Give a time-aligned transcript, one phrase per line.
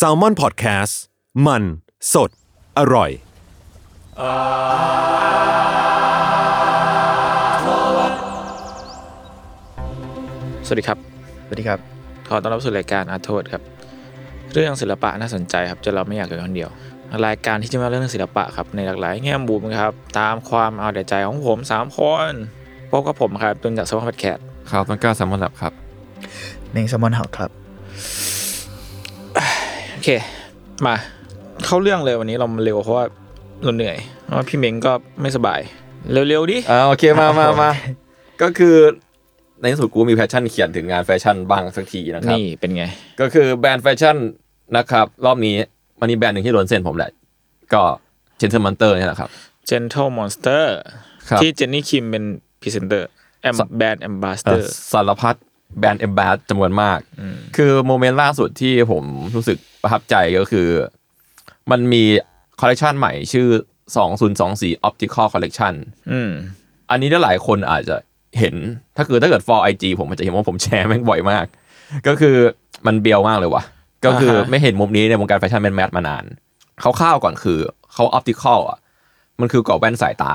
[0.00, 0.94] s a l ม o n PODCAST
[1.46, 1.62] มัน
[2.12, 2.30] สด
[2.78, 3.10] อร่อย
[10.66, 10.98] สวัสดีครับ
[11.46, 11.78] สวัสดีครับ
[12.28, 13.62] ขอต้อนรับสู่รายการอาร์ทวดครับ
[14.52, 16.70] เรื่องศิลปะน่าสนใจครับจนเราไม่อยากอยู่คนเดียว
[17.26, 22.30] รายการที่จะมาเรื่องศิลปะครับในหลากหลายแง่มุมครับ ตามความเอาแต่ใจของผมสามคน
[22.90, 24.38] พบกับผมครับตุนจากสมองพัดแคท
[24.70, 25.72] ครับต้นกล้าแซมมอนแลบครับ
[26.72, 27.50] เม้ง Salmon House ครับ
[29.98, 30.12] โอเค
[30.86, 30.96] มา
[31.64, 33.04] เข้าเรื่องเลยวันนี้เราเร็วเพราะว่า
[33.62, 35.60] เราเหนื่อยเพราะว่าพี่เม้งก็ไม่สบาย
[36.12, 37.70] เร็วๆดิอ่าโอเคมามามา
[38.42, 38.76] ก็คือ
[39.60, 42.84] ในที่สุดกูมี passion เขียนถึงงานแฟชั่นบ้างสักทีนะครับนี่เป็นไง
[43.20, 44.16] ก็คือแบรนด์แฟชั่น
[44.76, 45.54] นะครับ รอบนี้
[46.00, 47.10] มันมีแบรนด์หนึ่งที่โดนเส้นผมแหละ
[47.74, 47.82] ก็
[48.38, 49.30] Gentle Monster นี่แหละครับ
[49.68, 50.64] Gentle Monster
[51.28, 52.24] ครับที่เจนนี่คิมเป็น
[52.60, 53.08] พรีเซนเตอร์
[53.42, 55.36] แอม brand ambassador สารพัด
[55.78, 56.98] brand ambass จำนวนมาก
[57.56, 59.04] คือ moment ล่าสุดที่ผม
[59.34, 60.68] รู้สึกประทับใจก็คือ
[61.70, 62.02] มันมี
[62.60, 63.48] คอลเลกชันใหม่ชื่อ
[64.16, 65.74] 2024 Optical Collection
[66.10, 66.30] อืม
[66.90, 67.96] อันนี้ได้หลายคนอาจจะ
[68.38, 68.54] เห็น
[68.96, 71.46] ถ้าคือถ้าเกิด follow IG ผมอาจจะเห็นว่าผมแชร์แม่งบ่อยมาก
[72.06, 72.36] ก็คือ
[72.86, 73.62] มันเบียวมากเลยว่ะ
[74.04, 76.24] ก็คืออ่าฮะไม่เห็นมุมนี้ในวงการแฟชั่นแมน mass มานาน
[76.80, 77.58] เขาข้าวๆก่อนคือ
[77.94, 78.78] เขา optical อะ
[79.40, 80.32] มันคือกรอบแว่นสายตา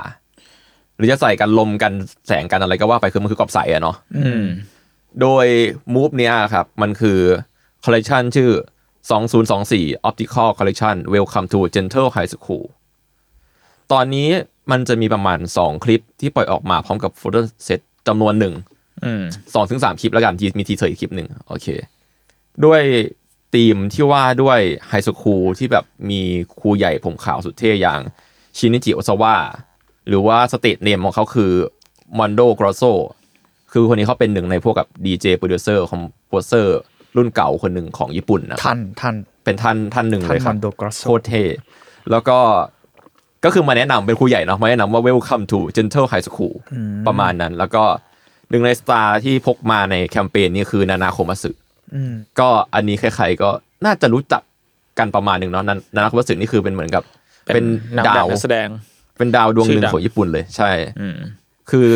[0.98, 1.94] หรือจะใส่กันลมกัน
[2.28, 4.46] แสงกันอะไรก็ว่าไปคือมันคือกรอบใสอะเนาะอืม
[5.22, 5.46] โดย
[5.94, 7.20] move เนี้ยครับ มันคือ
[7.84, 8.52] คอลเล t ชันชื่อ
[9.30, 12.66] 2024 Optical Collection Welcome to Gentle High School
[13.92, 14.30] ตอนนี้
[14.72, 18.54] มันจะมีประมาณ 2 คลิปที่ปล่อยออกมาพร้อมกับ photo set จำนวนหนึ่ง
[19.04, 21.68] อืมสองถึงสามคลิปแล้วกันที่มี teaser อีกคลิปหนึ่งโอเค
[22.66, 22.82] ด้วย
[23.54, 26.22] ธีมที่ว่าด้วย high school ที่แบบมี
[26.60, 28.00] ครูใหญ่ผมขาวสุดเท่อย่าง
[28.58, 29.36] ชินิจิโอซาวะ
[30.08, 31.52] หรือว่า stage name ของเขาคือ
[32.18, 32.84] มอนโดกรอโซ
[33.74, 36.80] คือคนนี้เขาเป็นหนึ่งในพวกกับดีเจโปรดิวเซอร์ composer
[37.18, 41.44] รุ่นเก่าคนหนึ่งของญี่ปุ่นนะครับท่านท่านเป็นท่านท่านหนึ่งท่านเลยครับมบอนโดกรอสโซโคตรเท่
[42.12, 42.38] แล้วก็
[43.46, 46.56] ก็คือมาแนะนำเป็นครูใหญ่เนาะมาแนะนำว่า welcome to gentle high school
[47.08, 47.84] ประมาณนั้น แล้วก็
[48.50, 51.52] หนึ่งใน star ที่พกมาในแคมเปญนี้คือนานาโคมัสึ
[51.96, 53.50] อืมก็อันนี้ใครๆก็
[53.86, 54.42] น่าจะรู้จัก
[55.00, 57.04] กันประมาณหนึ่งเนาะนานาโคมัสึนี่คือเป็นเหมือนกับ
[57.46, 57.66] เป็น
[57.98, 58.68] นักดาแบบวนักแสดง
[59.18, 61.18] เป็นดาวดวงหนึ่งชื่อดังของญี่ปุ่นเลย ใช่อืม
[61.72, 61.88] คือ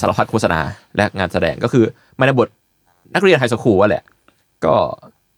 [0.00, 0.60] สารพัดโฆษณา
[0.96, 1.84] และงานแสดงก็คือ
[2.18, 2.48] มาในบท
[3.14, 4.04] นักเรียน high school ว่าแหละ
[4.64, 4.74] ก็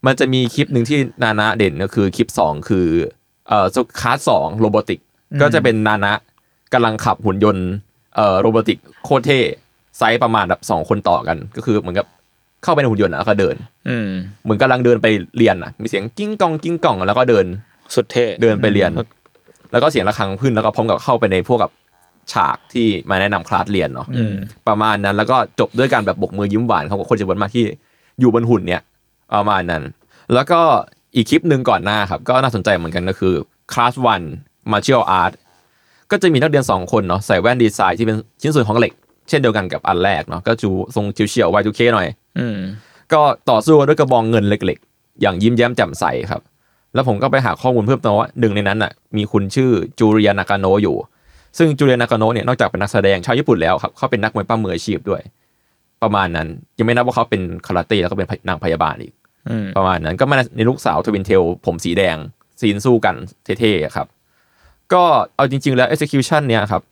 [0.06, 2.86] มันจะมีคลิปหนึ่งที่นานะเด่นก็คือคลิปสองคือ
[3.48, 3.66] เอ่อ
[4.00, 5.00] คลาสสอง robotic
[5.40, 6.12] ก็จะเป็นนานะ
[6.72, 7.68] กำลังขับหุ่นยนต์
[8.16, 9.38] เอ่อ robotic โคตรเท่
[9.98, 12.06] ไซส์ประมาณแบบสองคนต่อกัน ก็คือเหมือนกับ
[12.62, 13.56] เข้าไปในหุ่นยนต์อะแล้วก็เดิน
[13.88, 14.08] อืม
[14.42, 17.44] เหมือนกำลังเดินไปเรียนอะ มีเสียงกิ้งกองกิ้งกองแล้วก็เดิน
[17.94, 18.90] สุดเท่เดินไปเรียน
[19.72, 21.70] แล้วก็เสียงระฆังขึ้นแล้วก็พร้อมกับเข้าไปในพวกกับ
[22.32, 24.34] ฉากที่มาแนะนำคลาสเรียนเนาะอืม
[24.68, 27.64] ประมาณนั้นแล้วก็จบด้วยการแบบโบกมือยิ้มหวานของคนจำนวนมากที่
[28.20, 28.82] อยู่บนหุ่นเนี่ย
[29.34, 29.82] ประมาณนั้น
[30.34, 30.60] แล้วก็
[31.14, 33.34] อีกคลิปหนึ่งก่อนหน้าครับ ก็น่าสนใจเหมือนกันก็คือ
[33.72, 34.22] คลาสวัน
[34.72, 35.32] มาเชียลอาร์ต
[36.10, 38.92] ก็จะมีนักเรียน 2 คนเนาะใส่แว่นดีไซน์ที่เป็นชิ้นส่วนของเหล็ก
[39.28, 42.06] เช่นเดียวกันกับอันแรกเนาะก็จูทรงเฉียวๆ Y2K หน่อย
[42.38, 42.56] อืม
[43.12, 43.20] ก็
[43.50, 46.42] ต่อสู้กันด้วยกระบองเงินเล็กๆ อย่างยิ้มแย้มแจ่มใสครับ
[46.94, 50.96] แล้วผมก็ไปหาข้อมูลเพิ่มเติมว่าหนึ่งในนั้นน่ะมีคุณชื่อจูเรียนากาโนะอยู่
[51.58, 55.22] ซึ่งจูเรียนากาโนะเนี่ยนอกจากเป็นนักแสดงชาวญี่ปุ่นแล้วครับเขาเป็นนักมวยปั้มมืออาชีพด้วย
[56.02, 56.48] ประมาณนั้น
[56.78, 59.12] ยังไม่นับว่าเขาเป็นคาราเต้แล้วก็เป็นนางพยาบาลอีก
[59.48, 62.16] อืมประมาณนั้นก็มาในลูกสาวทวินเทลผมสีแดง
[62.60, 64.06] ซีนสู้กันเท่ๆครับ
[64.92, 65.02] ก็
[65.36, 66.82] เอาจริง ๆ แล้ว execution เนี่ยครับ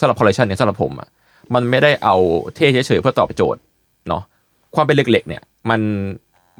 [0.00, 1.08] สำหรับ collection เนี่ยสำหรับผมอะ
[1.54, 2.16] มันไม่ได้เอา
[2.54, 3.60] เท่เฉยๆเพื่อตอบโจทย์
[4.08, 4.22] เนาะ
[4.74, 5.80] ความเป็นเหล็กๆเนี่ยมัน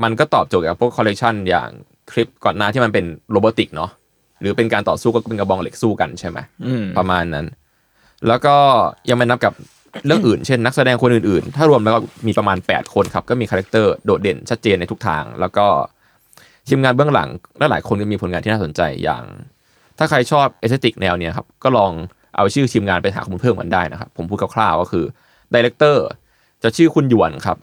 [0.02, 1.68] มันก็ตอบโจทย์กับพวก collection อย่าง
[2.10, 3.90] คลิปก่อนหน้าที่มันเป็นโรบอติกเนาะ
[4.40, 7.46] หรือเป็นการต่อสู้ก็เป็นกระบองเหล็กสู้กันใช่ไหมอืมประมาณนั้น
[8.28, 8.56] แล้วก็
[9.08, 9.52] ยังไม่นับกับ
[10.06, 15.66] เรื่องอื่น เช่น นักแสดงคนอื่นๆ ถ้ารวมแล้วก็มีประมาณ 8 คนครับ ก็มีคาแรคเตอร์โดดเด่นชัดเจนในทุกทาง แล้วก็
[16.68, 17.28] ทีมงานเบื้องหลัง
[17.58, 19.24] และหลายคนก็มีผลงานที่น่าสนใจอย่าง
[19.98, 21.92] ถ้าใครชอบ aesthetic แนวเนี้ยครับก็ลอง
[22.36, 25.04] เอาชื่อทีมงานไปหาข้อมูลเพิ่มกันได้นะครับ ผมพูดคร่าวๆก็คือ
[25.52, 26.06] director
[26.62, 27.56] จะชื่อคุณหยวนครับ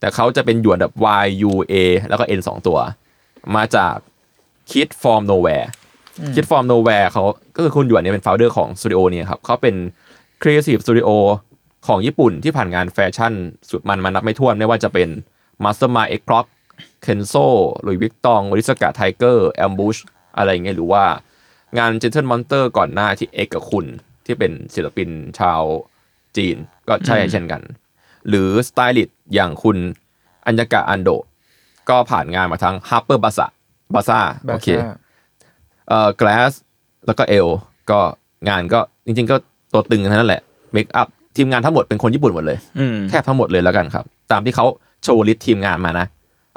[0.00, 0.92] แต่เขาจะเป็นหยวนแบบ
[1.24, 1.74] Y U A
[2.08, 2.78] แล้วก็ N สองตัว
[3.56, 3.94] มาจาก
[4.70, 5.66] Kid From Nowhere
[6.34, 7.22] Kid From Nowhere เขา
[7.56, 9.74] ก็คือคุณหยวนเนี่ยเป็น founder ของสตูดิโอเนี่ยครับเขาเป็น
[10.42, 11.08] Creative Studio
[11.86, 13.32] ของญี่ปุ่นที่ผ่านงานแฟชั่น
[13.70, 15.08] สุดมันมานับไม่ถ้วนไม่ว่าจะเป็น
[15.64, 16.46] Mastermind X Prop
[17.04, 17.46] Kenzo
[17.82, 20.00] หรือวิกตองริสกาไทเกอร์ Ambush
[20.36, 21.04] อะไรอย่างเงี้ยหรือว่า
[21.78, 23.86] งาน Gentle Monster ก่อนหน้าที่ X กับคุณ
[24.26, 25.62] ที่เป็นศิลปินชาว
[26.36, 26.56] จีน
[26.88, 27.62] ก็ใช่เช่นกัน
[28.28, 29.76] หรือสไตลิสต์อย่างคุณ
[30.46, 31.10] อัญญากะอันโด
[31.88, 33.46] ก็ผ่านงานมาทั้ง Harper b a z a
[33.94, 34.20] b a z a
[34.54, 34.68] โอเค
[35.88, 36.52] เอ่อ Glass
[37.06, 37.48] แล้วก็ Elle
[37.90, 38.00] ก็
[38.48, 39.36] งานก็จริง ๆ ก็
[39.72, 40.42] ตัวตึงทั้งนั้นแหละ
[40.72, 44.66] เมคอัพทีมงานทั้งหมดเป็นคนญี่ปุ่นหมดเลยอืมแทบทั้งหมดเลยแล้วกันครับ ตามที่เขา
[45.02, 46.06] โชว์ลิสต์ทีมงานมานะ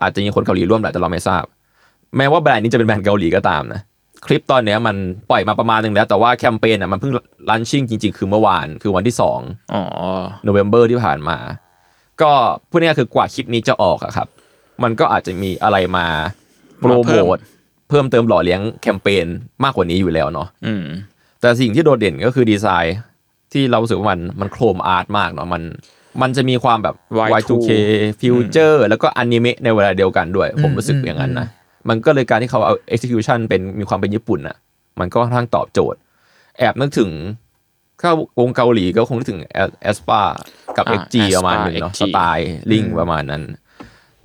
[0.02, 1.44] อาจจะมีคนเกาหลีร่วมแหละแต่เราไม่ทราบ
[2.18, 3.82] แม้ว่าแบรนด์นี้จะเป็นแบรนด์เกาหลีก็ตามนะ
[4.26, 4.96] คลิปตอนเนี้ยมัน
[5.30, 7.14] ปล่อยมาประมาณหนึงแล้ว แต่ว่าแคมเปญอะมันเพิ่ง
[7.50, 9.84] launching จริง ๆ คือเมื่อวานคือวันที่2อ๋อ
[10.44, 11.38] โนเวม ber ที่ผ่านมา
[12.22, 12.32] ก็
[12.70, 14.28] พูดง่ายๆคือกว่าคลิปนี้จะออกอะครับ
[14.84, 16.06] มันก็อาจจะมีอะไรมา
[16.80, 17.40] โปรโมท
[17.90, 19.26] เพิ่มเติมหล่อเลี้ยงแคมเปญ
[19.64, 20.86] มากกว่านี้อยู่แล้วเนาะอืม
[21.42, 22.98] แต่สิ่งที่โดดเด่นก็คือดีไซน์
[23.54, 25.64] ที่เรารู้สึกว่ามันมัน chrome art มากเนาะมัน
[26.22, 26.96] มันจะมีความแบบ
[27.40, 27.70] Y2K
[28.20, 31.48] future แล้วก็อนิเมะในเวลาเดียวกันด้วย ผมรู้สึกอย่างนั้นนะ
[31.90, 34.58] มันก็เลยการที่เขาเอา execution เป็นมีความเป็นญี่ปุ่นน่ะ
[35.00, 36.00] มันก็ค่อนข้างตอบโจทย์
[36.58, 37.10] แอบนึกถึง
[38.02, 39.40] ถ้าวงเกาหลีก็คงนึกถึง
[39.82, 40.22] aespa
[40.78, 43.44] กับอ่า XG ประมาณหนึงเนาะ XG styling ประมาณนั้น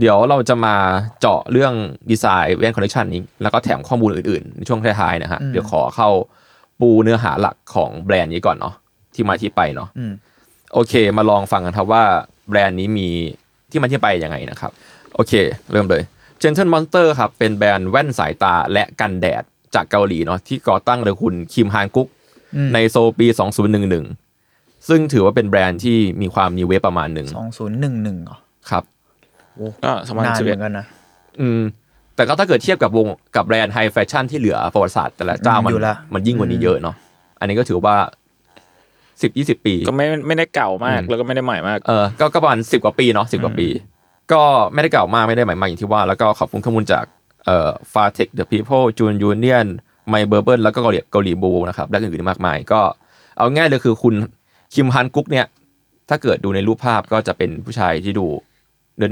[0.00, 0.74] เดี๋ยวเราจะมา
[1.20, 1.72] เจาะเรื่อง
[2.10, 6.08] ดีไซน์แว่นคอลเลกชันนี้ แล้วก็แถมข้อมูลอื่นๆ ในช่วงท้ายๆนะฮะ เดี๋ยวขอเข้า
[6.80, 8.74] ปูเนื้อหาหลักของแบรนด์นี้ก่อนเนาะ
[9.14, 10.12] ที่มาที่ไปเนาะอืม
[10.72, 12.04] โอเค มาลองฟังกันครับว่า
[12.48, 13.08] แบรนด์นี้มี
[13.70, 14.70] ที่มาที่ไปยังไงนะครับ
[15.14, 15.32] โอเค
[15.72, 16.02] เริ่มเลย
[16.42, 19.42] Gentle Monster ครับเป็นแบรนด์แว่นสายตาและกันแดด
[19.74, 22.08] จากเกาหลีเนาะที่ก่อตั้งโดยคุณคิมฮานกุ๊ก
[22.56, 23.26] อืมในโซลปี
[24.08, 28.36] 2011 ซึ่งถือว่าเป็นแบรนด์ที่มีความนิเวศประมาณหนึ่งสองศูนย์หนึ่งหนึ่งเหรอ
[28.70, 28.84] ครับ
[29.84, 30.86] ก็สมัยนานสิบเหเอ็มืดอนกันนะ
[31.40, 31.62] อืม
[32.16, 33.06] แต่ก็ถ้าเกิดเทียบกับวง
[33.36, 36.94] กับแบรนด์ไฮแฟชั่นที่เหลือประวัติศาสตร์แต่ละเจ้ามันอยู่ละมันยิ่งกว่านี้เยอะเนาะ
[37.40, 37.96] อันนี้ก็ถือว่า
[39.22, 43.68] สิบยี่สิบปี ก็ไม่ไม่ได้เก่ามากอืมแล้วก็ไม่ได้ใหม่มากเออก็ก็ประมาณสิบกว่าปีเนาะสิบกว่าปี
[44.32, 44.42] ก็
[44.72, 47.04] ไม่ได้เก่ามากไม่ได้ใหม่มากอย่างที่ว่า แล้วก็ขอบคุณข้อมูลจาก
[47.46, 49.66] เอ่อฟาเทคเดอะพีเพิลจูนยูเนียน
[50.08, 52.80] ไมเบอร์เบิแล้วก็เกาหลีเกาหลีบูนะครับและอื่นๆมากมาย ก็
[53.36, 54.14] เอาง่ายเลยคือคุณ
[54.74, 55.46] คิมฮันกุ๊กเนี่ย
[56.08, 58.26] ถ้าเกิดดูในรูปภาพก็จะเป็นผู้ชายที่ดู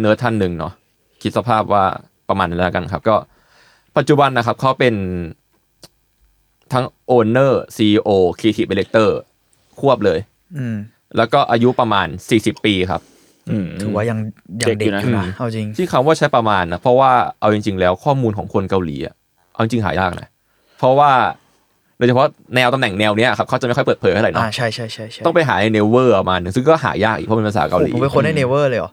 [0.01, 0.73] เนิร์ดๆท่านหนึ่งเนาะ
[1.23, 1.85] คิดสภาพว่า
[2.29, 3.17] ประมาณนั้นแล้วกันครับ ก็
[3.97, 4.95] ปัจจุบันนะครับเขาเป็น
[6.73, 9.17] ทั้ง owner CEO creative director
[9.81, 10.19] ควบเลย
[10.59, 10.77] อืม
[11.17, 12.07] แล้วก็อายุประมาณ
[12.37, 13.01] 40ปีครับ
[13.51, 14.19] อืม ถือว่ายัง
[14.63, 19.15] ยังเด็เด็กกอยู่นะอยู่นะอืมเอาจริง ที่คำว่าใช้ประมาณนะเพราะว่าเอาจริง ๆ แล้วข้อมูลของคนเกาหลีอะ
[19.53, 20.29] เอาจริงๆหายากนะ
[20.79, 21.11] เพราะว่า
[21.99, 28.91] โดยเฉพาะแนวตำแหน่งแนวเนี้ยครับเขาจะไม่ค่อยเปิดเผยเท่าไหร่อ่าเนาะใช่ใช่ใช่ใช่ต้องไปหาใน Naver มาหนึ่งซึ่งก็หายากอีกเพราะเป็นภาษาเกาหลีผมเป็นค้นได้ Naver เลยเหรอ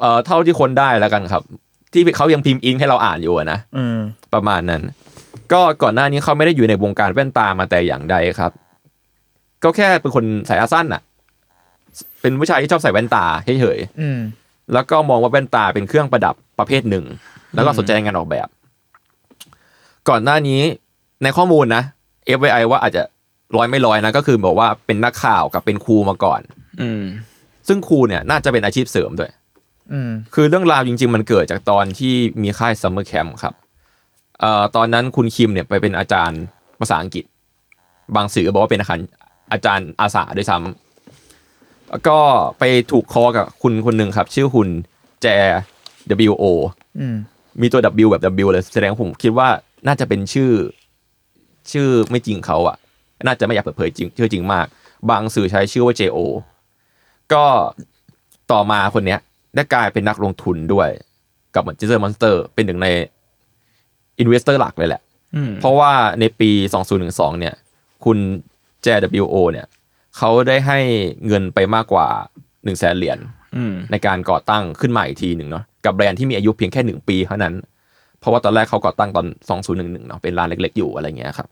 [0.00, 1.42] เอ่อเท่าที่ค้นได้แล้วกันครับ
[1.92, 3.98] ที่เขายังพิมพ์อิงให้เราอ่านอยู่อะนะอืม
[4.34, 4.82] ประมาณนั้น
[5.52, 8.52] ก็ก่อนหน้านี้เขาไม่ได้อยู่ในวงการแว่นตามาแต่อย่างใดครับ
[9.64, 11.02] ก็แค่เป็นคนสายตาสั้นอะ
[12.20, 13.24] เป็นผู้ชายที่ชอบใส่แว่นตา
[13.60, 14.18] เฉยๆอืม
[14.72, 17.04] แล้วก็มองว่าแว่นตาเป็นเครื่องประดับประเภทหนึ่ง
[17.54, 18.48] แล้วก็สนใจงานออกแบบ
[20.08, 20.60] ก่อนหน้านี้
[21.22, 21.82] ในข้อมูลนะ
[22.38, 23.02] FYI ว่าอาจจะ
[23.56, 26.40] ร้อยไม่ร้อยนะก็คือบอกว่าเป็นนักข่าวกับเป็นครูมาก่อน
[26.80, 27.02] อืม
[27.68, 29.43] ซึ่งครูเนี่ยน่าจะเป็นอาชีพเสริมด้วยอืม
[30.34, 33.54] คือเรื่องราวจริง ๆ มันเกิดจากตอนที่มีค่ายซัมเมอร์แคมป์ครับ
[34.40, 36.40] เอ่อตอนนั้นคุณคิมเนี่ยไปเป็นอาจารย์
[36.80, 37.24] ภาษาอังกฤษ
[38.16, 39.06] บางสื่อก็บอกว่าเป็นอาจารย์
[39.52, 42.18] อาจารย์อาสาด้วยซ้ำแล้วก็
[42.58, 44.68] ไปถูกคอกับคุณคนหนึ่งครับ ชื่อคุณ
[45.22, 45.26] แจ
[46.30, 46.44] WO
[47.00, 47.16] อืม
[47.60, 49.48] มีตัว W แบบ W เลยแสดงว่าผมคิดว่า
[49.86, 50.50] น่าจะเป็นชื่อ
[51.72, 52.76] ชื่อไม่จริงเขาอะ
[53.26, 54.66] น่าจะไม่อยากเปิดเผยจริงชื่อจริงมาก
[55.10, 56.18] บางสื่อใช้ชื่อว่า JO
[57.32, 57.44] ก็
[58.52, 59.20] ต่อมาคนเนี้ย
[59.54, 60.88] ได้กลายเป็นนักลงทุนด้วย
[61.54, 62.88] กับเหมือน Gentle Monster เป็นหนึ่งใน
[64.18, 65.02] investor หลักเลยแหละ
[65.36, 66.50] อืมเพราะว่าในปี
[66.94, 67.54] 2012 เนี่ย
[68.04, 68.18] คุณ
[68.84, 69.66] JWO เนี่ย
[70.16, 70.78] เขาได้ให้
[71.26, 72.06] เงินไปมากกว่า
[72.36, 73.18] 1 0 0 0 0แสนเหรียญ
[73.56, 77.54] อืมในการก่อตั้งขึ้นมาอีกทีหนึ่งเนาะกับแบรนด์ที่มีอายุเพียงแค่หนึ่งปีเท่านั้น
[78.20, 79.26] เพราะว่าตอนแรกเขาก่อตั้งตอน
[79.66, 81.48] 2011 เนาะเป็นร้านเล็กๆ อยู่อะไรเงี้ยครับ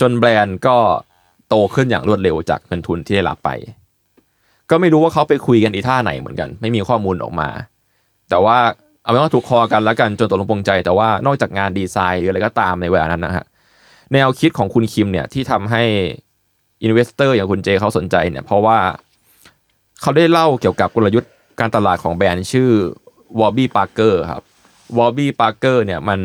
[0.00, 0.76] จนแบรนด์ก็
[1.48, 3.50] โตขึ้นอย่างรวดเร็วจากเงินทุนที่ได้รับไป
[4.70, 7.48] ก็ไม่รู้ว่าเขาไปคุยกันอีท่าไหนเหมือนกัน ไม่มีข้อมูลออกมา
[8.30, 8.58] แต่ว่า
[9.02, 13.44] เอาเป็นว่าถูกคอกันแล้วกันจนตกลงปรงใจ แต่ว่านอกจากงานดีไซน์หรืออะไรก็ตามในเวลานั้นนะฮะ
[14.12, 15.82] แนวคิดของคุณคิมเนี่ยที่ทำให้
[16.82, 18.78] investor อย่างคุณเจเขาสนใจเนี่ยเพราะว่า
[20.02, 22.70] เขาได้เล่าเกี่ยวกับกลยุทธ์การตลาดของแบรนด์ชื่อ
[23.40, 24.42] วอ b บี้ปาร์เกอร์ครับ
[24.98, 26.20] วอ b บี้ปาร์เกอร์เนี่ยมัน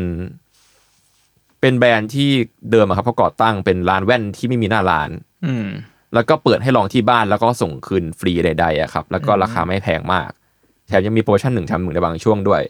[1.60, 2.30] เป็นแบรนด์ที่
[2.70, 5.10] เดิมครับเขาก่อตั้งเป็นร้านแว่นที่ไม่มีหน้าร้าน
[5.46, 5.66] อืม
[6.14, 10.30] แล้วก็เปิดให้ลองที่บ้านแล้วก็ส่งคืนฟรีใดๆอะครับ แล้วก็ราคาไม่แพงมาก
[10.88, 12.62] แถมยังมีโปรโมชั่นหนึ่งแถมหนึ่งในบางช่วงด้วย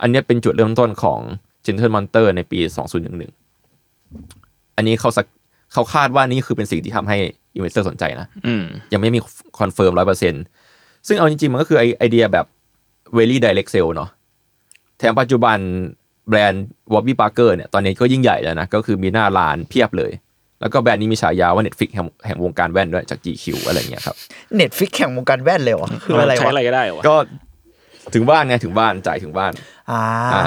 [0.00, 1.20] อันเนี้ยเป็นจุดเริ่มต้นของ
[1.64, 2.58] Gentle Monster ในปี
[3.88, 5.26] 2011 อันนี้เขาสัก
[5.72, 7.16] เขาคาดว่านี่คือเป็นสิ่งที่ทำให้
[7.54, 9.20] investor สนใจนะอืมยังไม่มี
[9.58, 10.34] confirm ร้อยเปอร์เซ็น
[11.06, 12.46] ซึ่งเอาจริงๆ มันก็คือไอไอเดียแบบ
[13.16, 14.10] very direct sale เนาะ
[14.98, 15.58] แถมปัจจุบัน
[16.28, 20.12] แบรนด์ w o b b y Parker เนี่ยตอนนี้ก็ยิ่งใหญ่แล้วนะ ก็คือมีหน้าร้านเพียบเลย
[20.60, 24.16] แล้วก็แบรนด์นี้มีฉายาว่า Netflix แห่งแห่งวงการแว่นด้วยจาก GQ อะไรอย่างเงี้ยครับ
[24.56, 27.16] Netflix แห่งวงการแว่นเลยเหรอคืออะไรใช้วะอะไรก็ได้เหรอวะก็
[28.14, 29.52] ถึงบ้านไงถึงบ้านจ่ายถึงบ้าน
[29.90, 30.02] อ่า
[30.34, 30.44] อ่า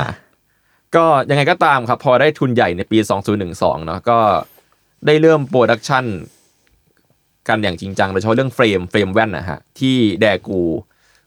[0.96, 2.98] ก็ยังไงก็ตามครับ พอได้ทุนใหญ่ในปี
[3.42, 4.20] 2012เนาะก็
[5.06, 6.06] ได้เริ่ม production
[7.48, 10.62] กันอย่างจริงจังโดยเฉพาะเรื่อง frame frame แว่นนะฮะที่แดกู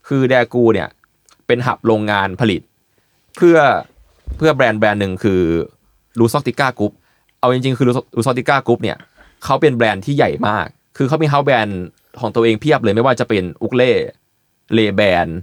[0.09, 0.89] คือแดกูเนี่ย
[1.47, 2.63] เป็น hub โรงงานผลิต
[3.37, 3.59] เพื่อ
[4.37, 5.43] เพื่อแบรนด์แบรนด์หนึ่งคือ
[6.19, 6.93] Luxottica Group
[7.43, 8.99] เอาจริงๆ คือLuxottica Group เนี่ย
[9.45, 11.81] เขาเป็นแบรนด์ที่ใหญ่มาก คือเขามี house brand
[12.21, 15.39] ของตัวเองเพียบเลยไม่ว่าจะเป็น Oakley Ray-Ban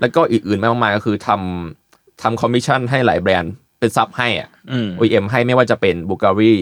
[0.00, 6.54] แล้วก็อื่นๆมากมายก็คือทำทำคอมมิชชั่นให้หลายแบรนด์เป็น sub ให้อะอืม OEM ให้ไม่ว่าจะเป็น Bvlgari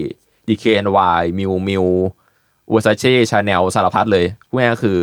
[0.47, 4.97] DKNY Miu Miu Versace Chanel สารพัดเลยพูดง่ายๆก็คือ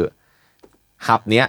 [1.07, 1.47] hub เนี้ย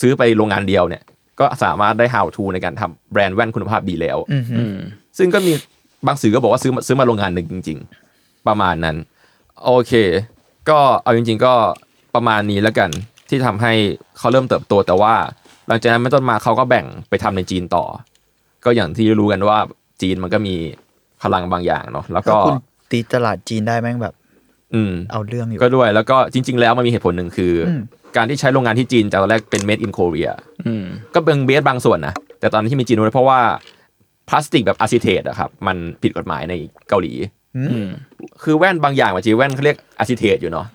[0.00, 1.02] ซื้อไปโรงงานเดียวเนี่ย
[1.40, 4.76] ก็สามารถได้ how to ในการทำแบรนด์แว่นคุณภาพดีแล้วอืมฮึอืม
[5.18, 5.52] ซึ่งก็มี
[6.06, 7.78] บางสื่อก็บอกว่าซื้อมาซื้อมาโรงงานหนึ่งจริง
[8.12, 8.96] ๆ ประมาณนั้น
[9.64, 9.92] โอเค
[10.68, 11.54] ก็เอาจริง ๆ ก็
[12.14, 12.90] ประมาณนี้แล้วกัน
[13.28, 13.72] ที่ทำให้
[14.18, 15.14] เขาเริ่มเติบโต แต่ว่า
[15.68, 17.84] หลังจากนั้นเป็นต้นมาเขาก็แบ่งไปทำในจีนต่อ
[18.64, 19.58] ก็อย่างที่รู้กันว่า
[20.02, 20.54] จีนมันก็มี
[21.22, 22.56] พลังบางอย่างเนาะแล้วถ้าก็คุณ
[22.90, 24.14] ตีตลาดจีนได้แม่งแบบ
[24.74, 27.80] อืม เอาเรื่องอยู่ก็ด้วย แล้วก็จริง ๆ แล้วมันมีเหตุผลหนึ่งคืออม
[28.16, 30.32] การที่ใช้โรงงานที่จีนจากตอนแรกเป็น made in Korea
[30.66, 30.84] อืม
[31.14, 33.40] ก็เป็น base บางส่วนนะแต่ตอนนี้ที่มีจีนด้วยเพราะว่า
[34.28, 36.54] พลาสติกแบบ acetate อะครับมันผิดกฎหมายใน
[36.88, 37.12] เกาหลี
[37.56, 37.88] อืม
[38.42, 40.66] คือแว่นบางอย่างบางทีแว่นเขาเรียก acetate อยู่เนาะ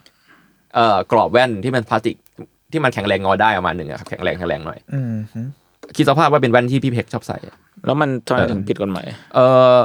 [0.75, 2.15] เอ่อกรอบแว่นที่มันพลาสติก
[2.71, 5.41] ที่มันแข็งแรงงอได้ประมาณหนึ่งอะครับแข็งแรงแข็งแรงหน่อยอืมฮึ
[5.95, 7.37] คิดสภาพว่าเป็นแว่นที่พี่เพกชอบใส่
[7.85, 9.39] แล้วมันทำไมเออถึงผิดกฎหมายเอ
[9.75, 9.77] อ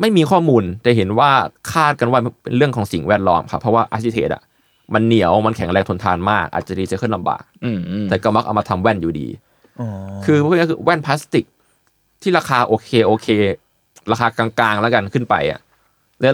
[0.00, 1.30] ไม่มีข้อมูลแต่เห็นว่า
[1.72, 4.42] คาดกันว่าเป็นเรื่องของสิ่งแวดล้อมครับเพราะว่า acetate อะ
[4.94, 9.26] มันเหนียวมันแข็งแรงทนทานมาก อาจจะรีไซเคิลลำบากอืมอืมแต่ก็มักเอามาทำแว่นอยู่ดี
[9.80, 9.88] อ๋อ
[10.24, 11.44] คือพวกนี้คือแว่นพลาสติก
[12.22, 13.28] ที่ราคาโอเคโอเค
[14.12, 15.60] ราคากลางๆแล้วกันขึ้นไปอะ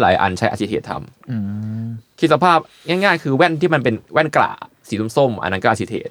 [0.02, 0.92] หลายๆอันใช้ acetate ทำ
[1.30, 1.36] อื
[1.84, 4.50] ม คิดสภาพง่ายๆ คือแว่นที่มันเป็นแว่นกระ
[4.88, 6.10] สีส้มๆอันนั้นก็ acetate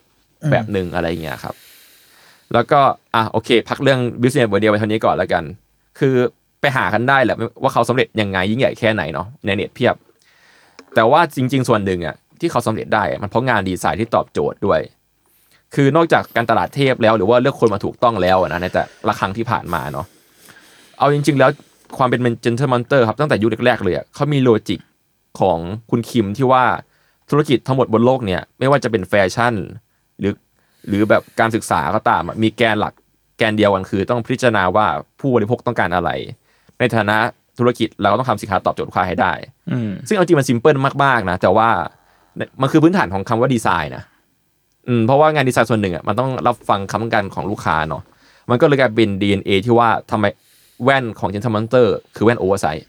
[0.52, 1.56] แบบหนึ่งอะไรอย่างเงี้ยครับ
[2.54, 2.80] แล้วก็
[3.16, 5.44] อะโอเค พักเรื่อง business เดียวไปเท่านี้ก่อนแล้วกัน
[6.00, 6.16] คือ
[6.62, 9.96] ไปหากันได้แหละว่าเขาสำเร็จยังไงยิ่งใหญ่แค่ไหนเนาะในเน็ตเพียบ
[10.96, 14.80] แต่ว่าจริง ๆ ส่วนหนึ่งอะที่เขาสำเร็จได้อะมันเพราะงานดีไซน์ที่ตอบโจทย์ด้วย
[15.76, 20.06] คือนอกจากการตลาดเทพแล้ว หรือว่าเลือกคนมาถูกต้องแล้วอะนะในแต่ละครั้งที่ผ่านมาเนาะ
[21.00, 21.50] เอาจริง ๆ แล้ว
[21.98, 24.80] ความเป็น Gentle Monster ครับตั้งแต่ยุคแรกๆเลยอะเขามี logic
[25.40, 25.58] ของ
[25.92, 26.64] คุณคิมที่ว่า
[27.30, 29.54] ธุรกิจทั้งหมดบนโลกเนี่ยไม่ว่าจะเป็นแฟชั่น
[30.20, 30.34] หรือ
[30.88, 32.94] หรือแบบการศึกษาก็ตามอะมีแกนหลัก
[33.38, 34.86] แกนเดียวกันคือ ต้องพิจารณาว่า
[35.20, 36.10] ผู้บริโภคต้องการอะไร
[36.80, 37.18] ในฐานะ
[37.60, 39.34] ธุรกิจเราก็ต้องทำสินค้าตอบโจทย์ลูกค้าให้ได้
[39.72, 41.70] อืมซึ่งเอาจริงมัน simple มากๆนะแต่ว่า
[42.62, 44.04] มันคือพื้นฐานของคำว่าดีไซน์นะ
[44.88, 48.04] อืมเพราะว่างานดีไซน์ส่วนหนึ่งอะมันต้องรับฟังความต้องการของลูกค้าเนาะ
[48.50, 50.26] มันก็เลยกลายเป็น DNA ที่ว่าทำไม
[50.84, 52.86] แว่นของ g e n t l e m a n t e r คือแว่น oversize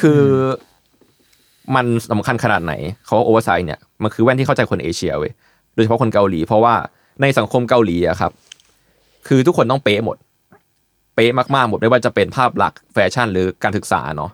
[0.00, 0.22] คือ
[1.74, 2.72] มันสำคัญขนาดไหน
[3.04, 5.32] เขาว่า oversize เนี่ยมันคือแว่นที่เข้าใจคนเอเชียเว้ย
[5.74, 6.74] โดยเฉพาะคนเกาหลี เพราะว่า
[7.20, 8.32] ในสังคมเกาหลีอะครับ
[9.28, 10.16] คือทุกคนต้องเป๊ะหมด
[11.14, 14.30] เป๊ะมากๆหมดไม่ว่าจะเป็นภาพลักษณ์แฟชั่นหรือการศึกษาเนาะ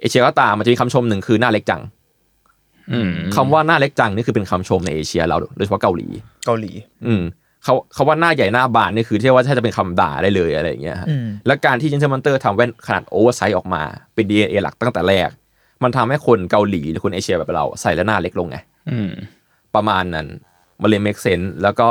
[0.00, 2.03] เอเชียก็ตามมันจะมีคำชมหนึ่งคือหน้าเล็กจังอืม
[3.36, 6.08] คำว่าหน้าเล็กจังนี่คือเป็นคำชมในเอเชียเราโดยเฉพาะเกาหลี
[6.46, 6.72] เกาหลี
[7.06, 7.22] อืม
[7.64, 13.82] เขาเขาว่าหน้าใหญ่หน้าบานนี่คือเรียกว่าถ้าจะเป็นคำด่าได้เลยอะไรอย่างเงี้ยฮะอืมและการที่ Gentle Monster ทำแว่นขนาด oversize ออกมา
[14.14, 15.30] เป็น DNA หลักตั้งแต่แรก
[15.82, 18.58] มันทำให้คนเกาหลีหรือคนเอเชียแบบเราใส่แล้วหน้าเล็กลงไง
[18.90, 19.10] อืม
[19.74, 20.26] ประมาณนั้น
[20.80, 21.90] มันเลย make sense แล้วก็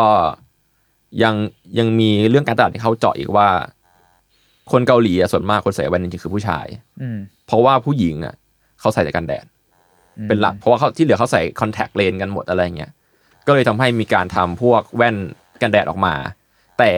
[1.23, 1.35] ยัง
[1.79, 3.47] ยังมีเรื่องการตลาดที่เขาเจาะอีกว่า
[4.71, 6.65] คนเกาหลีอะส่วนมากคนใส่แว่นจริงๆคือผู้ชาย
[7.01, 8.35] อืมเพราะว่าผู้หญิงอะ
[8.79, 9.45] เขาใส่แต่กันแดด
[10.27, 12.91] เป็นหลัก เพราะว่าเขาที่เหลือเขาใส่คอนแทคเลนกันหมดอะไรเงี้ย
[13.47, 15.15] ก็เลยทำให้มีการทำพวกแว่น
[15.61, 16.13] กันแดดออกมา
[16.79, 16.91] แต่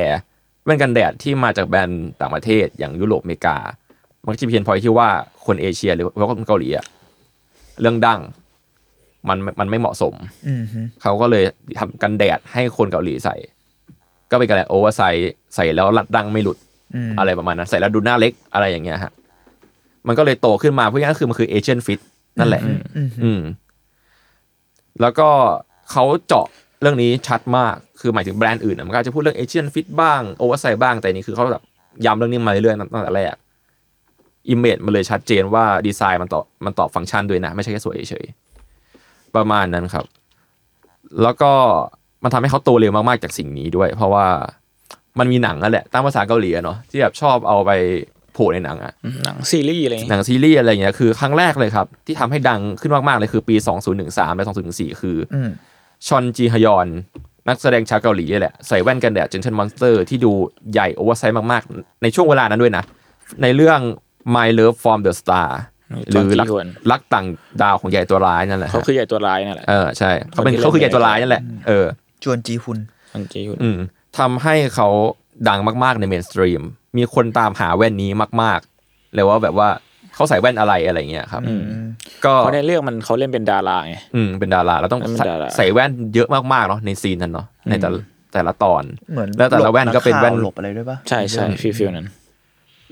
[0.66, 3.58] แว่นกันแดดที่มาจากแบรนด์ต่างประเทศอย่างยุโรปอเมริกา
[4.24, 5.10] มันก็จะ pain point ที่ว่า
[5.46, 6.86] คนเอเชียหรือว่าคนเกาหลีอะ
[7.82, 8.20] เรื่องดั้ง
[9.30, 10.14] มันมันไม่เหมาะสม
[10.48, 11.44] อืมฮึเขาก็เลย
[11.80, 13.36] ทำกันแดดให้คนเกาหลีใส่
[14.32, 16.58] ก็เป็นกันแดด oversize ใส่แล้วรัดดั้งไม่หลุด
[16.96, 19.12] อืมอะไรประมาณนั้น ใส่แล้วดูหน้าเล็กอะไรอย่างเงี้ยฮะ
[20.08, 22.00] มันก็เลยโตขึ้นมาเพราะงั้นคือมันคือ Asian fit
[22.40, 22.72] นั่นแหละอื
[23.08, 23.42] มฮึอืม
[25.02, 25.30] แล้วก็
[25.92, 26.46] เขาเจาะ
[26.82, 31.64] เรื่องนี้ชัดมาก คือหมายถึงแบรนด์อื่นอะมันก็อาจจะพูดเรื่อง Asian fit บ้าง oversize บ้าง แต่นี่คือเขาแบบ
[32.06, 33.36] ย้ำเรื่องนี้มาเรื่อยๆตั้งแต่แรก
[34.50, 40.06] image มันเลยชัดเจนว่าดีไซน์มันตอบมันตอบฟังก์ชันด้วยนะ ไม่ใช่แค่สวยเฉยๆประมาณนั้นครับ
[41.24, 41.52] แล้วก็
[42.24, 44.28] มันทำให้เขาโตเร็วมากๆจากสิ่งนี้ด้วย เพราะว่า
[45.20, 47.72] มันมีหนังนั่นแหละตามภาษาเกาหลีอะเนาะที่แบบชอบเอาไป
[48.36, 48.94] โผล่ในหนังอะ
[49.26, 53.56] หนังซีรีส์อะไรอย่างหนัเงี้ย หนังซีรีส์อะไรเงี้ยคือครั้งแรกเลยครับ ที่ทำให้ดังขึ้นมากๆเลยคือปี
[53.98, 55.50] 2013 และ 2014 คืออืม
[56.08, 56.88] จอนจีฮยอน
[57.48, 60.32] นักแสดงชาวเกาหลีนี่แหละใส่แว่นกันแดด Gentle Monster ที่ดู
[60.72, 62.84] ใหญ่ oversize มากๆ ในช่วงเวลานั้นด้วยนะ
[63.42, 63.80] ในเรื่อง
[64.36, 65.50] My Love from the Star
[66.12, 67.26] หรือรักจงจีฮุนรักต่าง
[67.62, 71.86] ดาวของยัยตัวร้ายนั่นแหละเขาฮะคือยัยตัวร้ายนั่นแหละเออใช่เขาเป็นคนที่เขาคือเล่นร้ายนั่นแหละเออ
[72.24, 72.80] จวนจีฮุน
[73.14, 73.78] จวนจีฮุนอืม
[74.18, 74.88] ทำให้เขา
[75.50, 76.62] ดังมากๆใน mainstream
[76.98, 78.12] มีคนตามหาแว่นนี้
[78.42, 79.70] มาก ๆ เลยว่าแบบว่า
[80.16, 81.64] เขาใส่แว่นอะไรอะไรเงี้ยครับอืม
[82.26, 88.00] ก็เพราะในเรื่องมันเขาเล่นเป็นดาราไงอืมเป็นดาราเราต้องเป็นใส่ดาราใส่แว่นเยอะมากๆเนาะในซีนนั้นเนาะในแต่ละ
[88.34, 88.84] แต่ละตอน
[89.14, 92.08] เหมือนแล้วแต่ละแว่นก็เป็นแว่นหลบหลบอะไรด้วยปะใช่ใช่ฟีลฟีลนั้น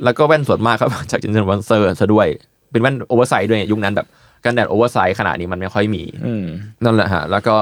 [0.04, 2.28] แล้วก็แว่นส่วนมากครับจากจินเซนวันเซอร์ซะด้วย
[2.72, 4.08] เป็นแว่นโอเวอร์ไซส์ด้วยยุคนั้นแบบ
[4.44, 6.46] กันแดดโอเวอร์ไซส์ขนาดนี้มันไม่ค่อยมีอืม
[6.84, 7.56] นั่นแหละฮะ แล้วก็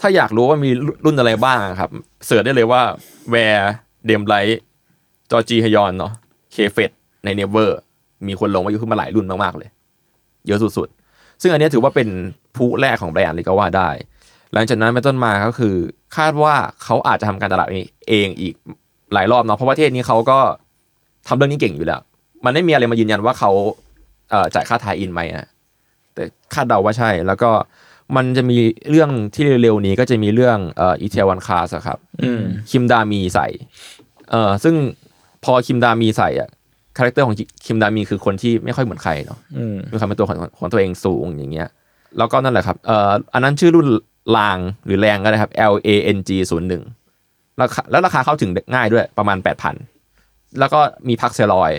[0.00, 0.70] ถ้าอยากรู้ว่ามี
[1.04, 1.90] รุ่นอะไรบ้างอะครับ
[2.26, 2.82] เสิร์ชได้เลยว่า
[3.30, 3.72] แวร์
[4.06, 4.60] เดมไลท์
[5.34, 6.12] จอจีฮยอนเนาะ
[6.52, 6.90] เคเฟต
[7.24, 7.78] ในเนเวอร์
[8.26, 9.68] มีคนลงมาอยู่ขึ้นมาหลายรุ่นมากๆเลย
[10.46, 12.08] เยอะสุดๆ ซึ่งอันเนี้ยถือว่าเป็น
[12.56, 13.88] ผู้แรกของแบรนด์เลยก็ว่าได้
[14.54, 15.74] หลังจากนั้นเป็นต้นมาก็คือ
[16.16, 17.68] คาดว่าเขาอาจจะทำการตลาด
[18.08, 18.54] เองอีก
[19.12, 20.38] หลายรอบเนาะเพราะว่าประเทศนี้เขาก็
[21.28, 22.00] ทำเรื่องนี้เก่งอยู่แล้ว
[22.44, 23.50] มันไม่มีอะไรมายืนยันว่าเขา
[24.30, 25.48] เอ่อจ่ายค่าทายอินไหมนะ
[26.14, 26.22] แต่
[26.54, 27.50] คาดเดาว่าใช่แล้วก็
[28.16, 28.56] มันจะมี
[28.90, 33.46] เรื่องที่เร็วๆนี้ก็จะมีเรื่องเอ่ออีเทวันคาสครับอืมคิมดามีใส่
[34.30, 34.74] เอ่อซึ่ง
[35.44, 36.50] พอคิมดามีใส่อะ
[36.96, 37.36] character ของ
[37.66, 41.68] คิมดามีคือคนที่ไม่ค่อยเหมือนใครเนาะอืมมีความเป็นตัวของของตัวเองสูงอย่างเงี้ย
[42.18, 43.86] แล้วก็นั่นแหละครับเอ่ออันนั้นชื่อรุ่น
[44.36, 46.62] ลางหรือแรงก็ได้ครับ L A N G 0
[47.10, 49.38] 1ราคาแล้วราคาเข้าถึงง่ายด้วยประมาณ
[49.98, 51.72] 8,000 แล้วก็มีพักแซรอย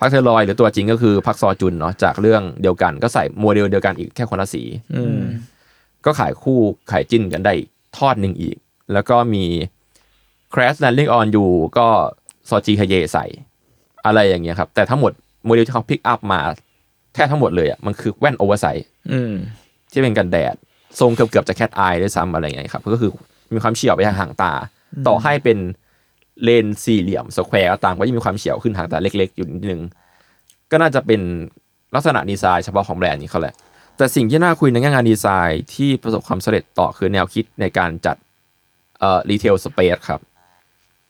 [0.00, 4.62] พักแซรอยหรือตัวจริงก็คือพักซอจุนเนาะจากเรื่องเดียวกันก็ใส่โมเดลเดียวกันอีกแค่คนละสี
[4.94, 5.20] อืม
[6.04, 6.58] ก็ขายคู่
[6.90, 8.56] ขายจิ้นกันได้อีกทอดหนึ่งอีก
[8.92, 9.44] แล้วก็มี
[10.52, 11.46] Crash Landing on You
[11.78, 11.88] ก็
[12.48, 13.24] ซอจีฮเยใส่
[14.06, 15.12] อะไรอย่างเงี้ยครับ แต่ทั้งหมด
[15.44, 16.40] โมเดลที่เขา pick up มา
[17.14, 19.34] แทบทั้งหมดเลยอะมันคือแว่น oversize อืม
[19.92, 20.54] ที่เป็นกันแดด
[21.00, 23.10] ทรงเกือบเกือบๆจะ cat eye ด้วยซ้ำอะไรอย่างเงี้ยครับก็คือ
[23.54, 24.52] มีความเฉี่ยวไปทางหางตา
[25.06, 25.58] ต่อให้เป็น
[26.42, 29.80] เลนส์สี่เหลี่ยม square ก็ตามก็ยังมีความเฉี่ยวขึ้นหางตาเล็ก ๆ อยู่นิดนึง
[30.70, 31.20] ก็น่าจะเป็น
[31.94, 33.54] ลักษณะดีไซน์เฉพาะของแบรนด์นี้เขาแหละ
[33.96, 38.16] แต่สิ่งที่น่าคุยในแง่งานดีไซน์ที่ประสบความสำเร็จต่อคือแนวคิดในการจัด
[38.98, 40.20] เอ่อ retail space ครับ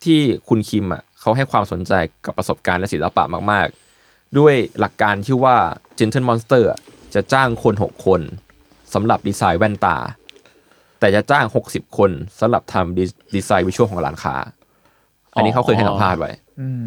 [0.04, 1.92] ที่คุณคิมอะ เขาให้ความสนใจ
[2.24, 3.66] กับประสบการณ์และศิลปะมาก
[4.02, 5.56] ๆ ด้วยหลักการที่ว่า
[5.98, 6.80] Gentle Monster อะ
[7.14, 8.20] จะจ้างคน 6 คน
[8.94, 9.96] สำหรับดีไซน์แว่นตา
[11.00, 12.10] แต่จะจ้าง 60 คน
[12.40, 14.34] สำหรับทำดีดีไซน์ visual ของร้านค้า
[15.34, 16.84] อันนี้เขาเคยให้สัมภาษณ์ไว้อืม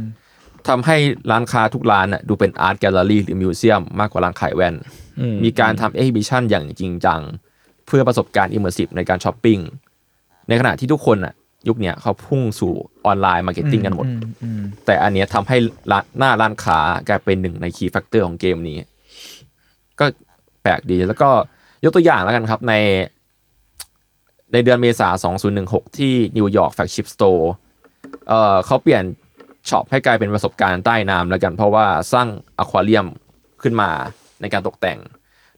[0.68, 0.98] ทำให้
[1.32, 4.75] ร้านค้าทุกร้านน่ะดูเป็น art gallery หรือ museum มากกว่าร้านขายแว่น
[5.20, 7.22] อืมมีการทำ exhibition อย่างจริงจัง
[7.88, 9.59] เพื่อประสบการณ์ immersive ในการช้อปปิ้ง
[10.48, 11.33] ในขณะที่ทุกคนน่ะ
[11.68, 12.74] ยุคเนี้ยเขาพุ่งสู่
[13.05, 15.58] online marketing กันหมดอืมอืมแต่อันเนี้ยทำให้
[15.92, 18.78] ร้านหน้าร้านค้ากลายเป็นหนึ่งใน key factor ของเกมนี้
[20.00, 20.06] ก็
[20.64, 21.30] แปลกดีแล้วก็
[21.84, 22.74] ยกตัวอย่างแล้วกันครับใน
[24.54, 25.10] ในเดือนเมษา
[25.54, 27.51] 2016 ที่นิวยอร์ก flagship store
[28.28, 29.04] เอ่อเขาเปลี่ยน
[29.70, 32.28] ช็อปให้กลายเป็นประสบการณ์ใต้น้ำแล้วกัน เพราะว่าสร้าง
[32.60, 33.06] อควาเรียม
[33.62, 33.90] ขึ้นมา
[34.42, 35.00] ในการตกแต่ง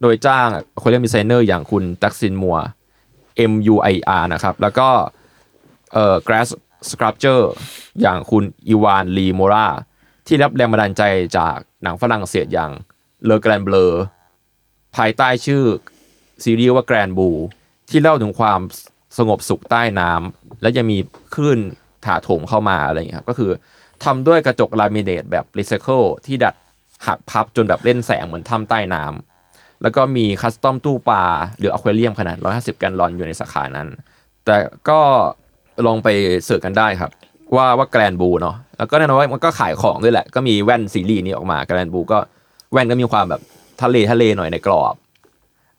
[0.01, 2.57] โดยจ้าง aquarium designer อย่างคุณตักซินมัว
[3.51, 4.89] MUIR นะครับ แล้วก็
[5.93, 6.49] เอ่อ glass
[6.89, 7.43] sculpture
[8.01, 9.67] อย่างคุณอีวานลีโมรา
[10.27, 11.03] ที่รับแรงบันดาลใจ
[11.37, 12.71] จากหนังฝรั่งเศสอย่าง
[13.25, 13.91] Le Grand Bleu
[14.95, 15.63] ภายใต้ชื่อ
[16.43, 17.29] ซีรีส์ว่า Grand Bleu
[17.89, 18.59] ที่เล่าถึงความ
[19.17, 20.97] สงบสุขใต้น้ำและยังมี
[21.35, 21.59] คลื่น
[22.05, 23.51] ถาโถมเข้ามาอะไรอย่างเงี้ครับก็คือ
[24.03, 26.55] ทำด้วยกระจก laminate แบบรีไซเคิลที่ดัด
[27.07, 31.23] หักพับจนแบบเล่นแสงเหมือนถ้ำใต้น้ำแล้วก็มี custom ตู้ปลา
[31.57, 33.87] หรืออควาเรียมขนาด 150 แกลลอนอยู่ในสาขานั้น
[34.45, 34.57] แต่
[34.89, 35.01] ก็
[35.85, 36.07] ลองไป
[36.45, 37.11] search กันได้ครับ
[37.55, 42.19] ว่าว่า Grand Bleu เนาะแล้วก็แน่นอนว่ามันก็ขายของด้วยแหละ ก็มีแว่นซีรีส์นี้ออกมา Grand Bleu ก็
[42.71, 43.41] แว่นก็มีความแบบ
[43.81, 44.95] ทะเลทะเลหน่อยในกรอบ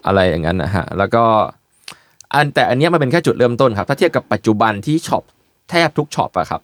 [0.06, 1.24] อะไรอย่างนั้นนะฮะแล้วก็
[2.34, 5.22] อันแต่อันเนี้ยมันเป็นแค่จุดเริ่มต้นครับ ถ้าเทียบกับปัจจุบันที่ช็อป
[5.70, 6.60] แทบทุกช็อปอะครับ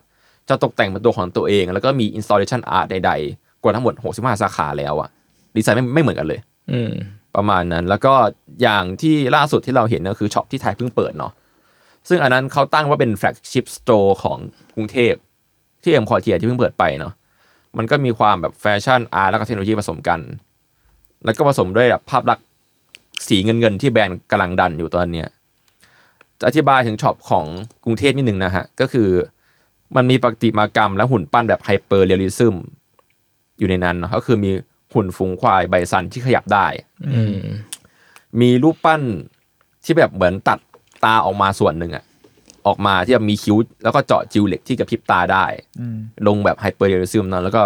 [0.48, 5.08] จะตกแต่งเป็นตัวของตัวเอง แล้วก็มี installation art ใดๆ กว่าทั้งหมด 65 สาขาแล้วอะ
[5.56, 6.40] ดีไซน์ไม่ไม่เหมือนกันเลย
[6.72, 6.92] อืม
[7.36, 8.14] ประมาณนั้น แล้วก็
[8.62, 11.32] อย่างที่ล่าสุดที่เราเห็นก็คือช็อปที่ไทยเพิ่งเปิดเนาะ
[12.08, 14.38] ซึ่งอันนั้นเขาตั้งว่าเป็น flagship store ของ
[14.74, 15.14] กรุงเทพ
[15.82, 17.12] ที่เอ็มคอเทียที่เพิ่งเปิดไปเนาะ
[17.78, 20.20] มันก็มีความแบบแฟชั่น art แล้วก็เทคโนโลยีผสมกัน
[21.24, 22.46] แล้วก็ผสมด้วยแบบภาพลักษณ์
[23.28, 25.28] สีเงินเงินๆที่แบรนด์กำลังดันอยู่ตอนเนี้ย
[26.38, 27.46] จะอธิบายถึงช็อปของ
[27.84, 29.08] กรุงเทพนิดนึงนะฮะ ก็คือ
[29.96, 32.54] มันมีประติมากรรมและหุ่นปั้นแบบ hyperrealism
[33.58, 34.50] อยู่ในนั้นเนาะก็คือมี
[34.94, 36.66] หุ่นฝูงควายไบซันที่ขยับได้
[37.14, 37.38] อืม
[38.40, 39.02] มีรูปปั้น
[39.84, 40.58] ที่แบบเหมือนตัด
[41.04, 42.04] ตาออกมาส่วนหนึ่งอะ
[42.66, 45.44] ออกมาที่แบบมีคิ้ว แล้วก็เจาะจิวเหล็กที่กระพริบตาได้
[45.80, 47.64] อืมลงแบบ hyperrealism เนอะแล้วก็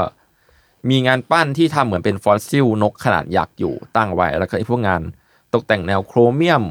[0.91, 5.01] มีงานปั้นที่ทำเหมือนเป็นฟอสซิลนกขนาดยักษ์อยู่ตั้งไว้ แล้วก็ไอ้พวกงาน
[5.55, 6.64] ตกแต่งแนวโครเมียม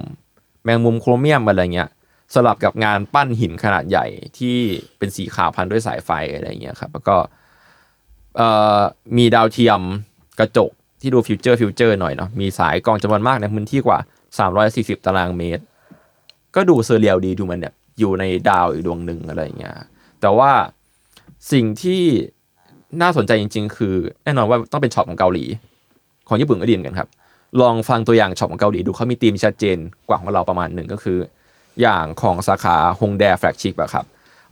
[0.64, 1.90] แมงมุมโครเมียมอะไรเงี้ย
[2.34, 4.06] สลับกับงานปั้นหินขนาดใหญ่
[4.38, 4.58] ที่
[4.98, 7.18] เป็นสีขาวพันด้วยสายไฟอะไรเงี้ยครับแล้วก็
[8.38, 8.80] เอ่อ
[9.18, 9.82] มีดาวเทียม
[10.40, 14.00] กระจกที่ดู future future หน่อยเนาะมีสายกรองจำนวนมากในพื้นที่กว่า
[14.54, 15.64] 340 ตารางเมตร
[16.58, 19.76] ก็ดู surreal ดีดูมันแบบอยู่ในดาวอีกดวงหนึ่งอะไรอย่างเงี้ย
[20.22, 20.52] แต่ว่า
[21.52, 22.04] สิ่งที่
[23.02, 25.46] น่าสนใจจริง ๆ คือแน่นอนว่าต้องเป็นช็อปของเกาหลี
[26.28, 27.10] ของญี่ปุ่นก็ดีเหมือนกันครับ
[27.62, 31.20] ลองฟังตัวอย่างช็อปของเกาหลีดูเขามีธีมชัดเจนกว่าของเราประมาณหนึ่งก็คือ
[31.82, 34.06] อย่างของสาขาฮงแด flagship อะครับ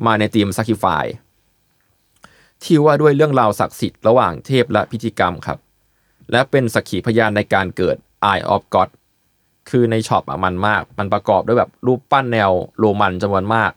[0.06, 1.06] มาในธีม sacrifice
[2.64, 5.60] ที่ว่าด้วยเรื่องราวศักดิ์สิทธิ์ระหว่างเทพและพิธีกรรมครับ
[6.32, 7.98] และเป็นสักขีพยานในการเกิด
[8.32, 8.90] Eye of God
[9.70, 13.72] คือในช็อปอะมันมาก มันประกอบด้วยแบบรูปปั้นแนวโรมันจำนวนมาก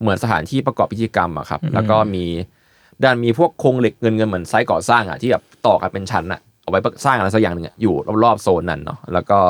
[0.00, 2.24] เหมือนสถานที่ประกอบพิธีกรรมอะครับ แล้วก็มี
[3.02, 9.40] ด้านมีพวกโครงเหล็กเงินเงินเหมือนไซต์ก่อสร้างอะที่แบบต่อกันเป็นชั้นอะเอาไว้สร้างอะไรสักอย่างหนึ่งอะอยู่รอบๆโซนนั้นเนาะแล้วก็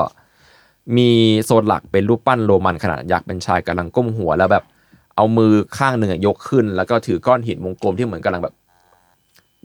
[0.97, 1.11] มี
[1.45, 4.65] โซนหลักเป็นรูปปั้นโรมันขนาดยักษ์เป็นชายกำลังก้มหัวแล้วแบบ
[5.17, 8.55] เอามือข้างหนึ่งอะยกขึ้น แล้วก็ถือก้อนหินวงกลมที่เหมือนกำลังแบบ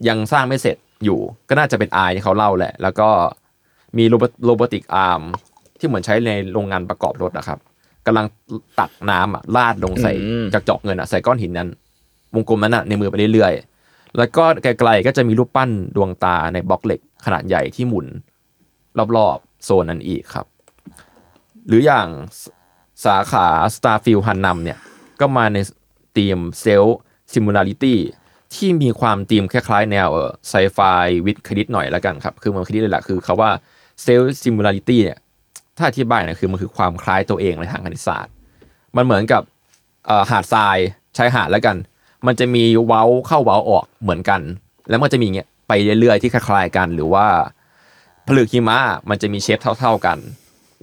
[0.08, 3.10] ยังสร้างไม่เสร็จอยู่ ก็น่าจะเป็นอายที่เขาเล่าแหละ แล้วก็
[3.98, 5.22] มีโรบโรบอติกอาร์ม
[5.86, 7.60] ที่เหมือนใช้ในโรงงานประกอบรถนะครับ
[8.08, 8.26] กำลัง
[8.80, 11.70] ตักน้ำอะลาดลงใส่อืมจากจอกเงินอะใส่ก้อนหินนั้น
[12.36, 18.08] วงกลมนั้นอะในมือไปเรื่อยๆแล้วก็ไกลๆก็จะมีรูปปั้นดวงตาในบล็อกเหล็ก ขนาดใหญ่ที่หมุน
[19.18, 20.46] รอบๆโซนนั้นอีกครับ
[21.68, 22.08] หรืออย่าง
[22.42, 22.44] ส
[23.06, 24.78] สาขา Starfield ฮันนัมเนี่ย
[25.20, 25.58] ก็มาใน
[26.18, 28.00] ธีม self similarity
[28.56, 30.10] ที่มีความธีมคล้ายๆ แนว
[30.50, 30.80] ไซไฟ
[31.26, 33.50] วิทย์คณิตหน่อยแล้วกันครับ คือมันคณิตเลยแหละคือเขาว่า
[34.04, 35.20] self similarity เนี่ย
[35.78, 38.34] ถ้าอธิบายเนี่ยคือมันคือความคล้ายตัวเองในทางคณิตศาสตร์
[38.96, 39.42] มันเหมือนกับ
[40.06, 40.78] เอ่อหาดทราย
[41.18, 41.76] ชายหาดแล้วกัน
[42.28, 44.42] มันจะมีเว้าเข้าเว้าออกเหมือนกัน
[44.90, 47.26] แล้วมันจะมีอย่างเงี้ยไปเรื่อยๆที่คล้ายๆกัน หรือว่า
[48.28, 50.18] ผลึกหิมะมันจะมี shape เท่า ๆกัน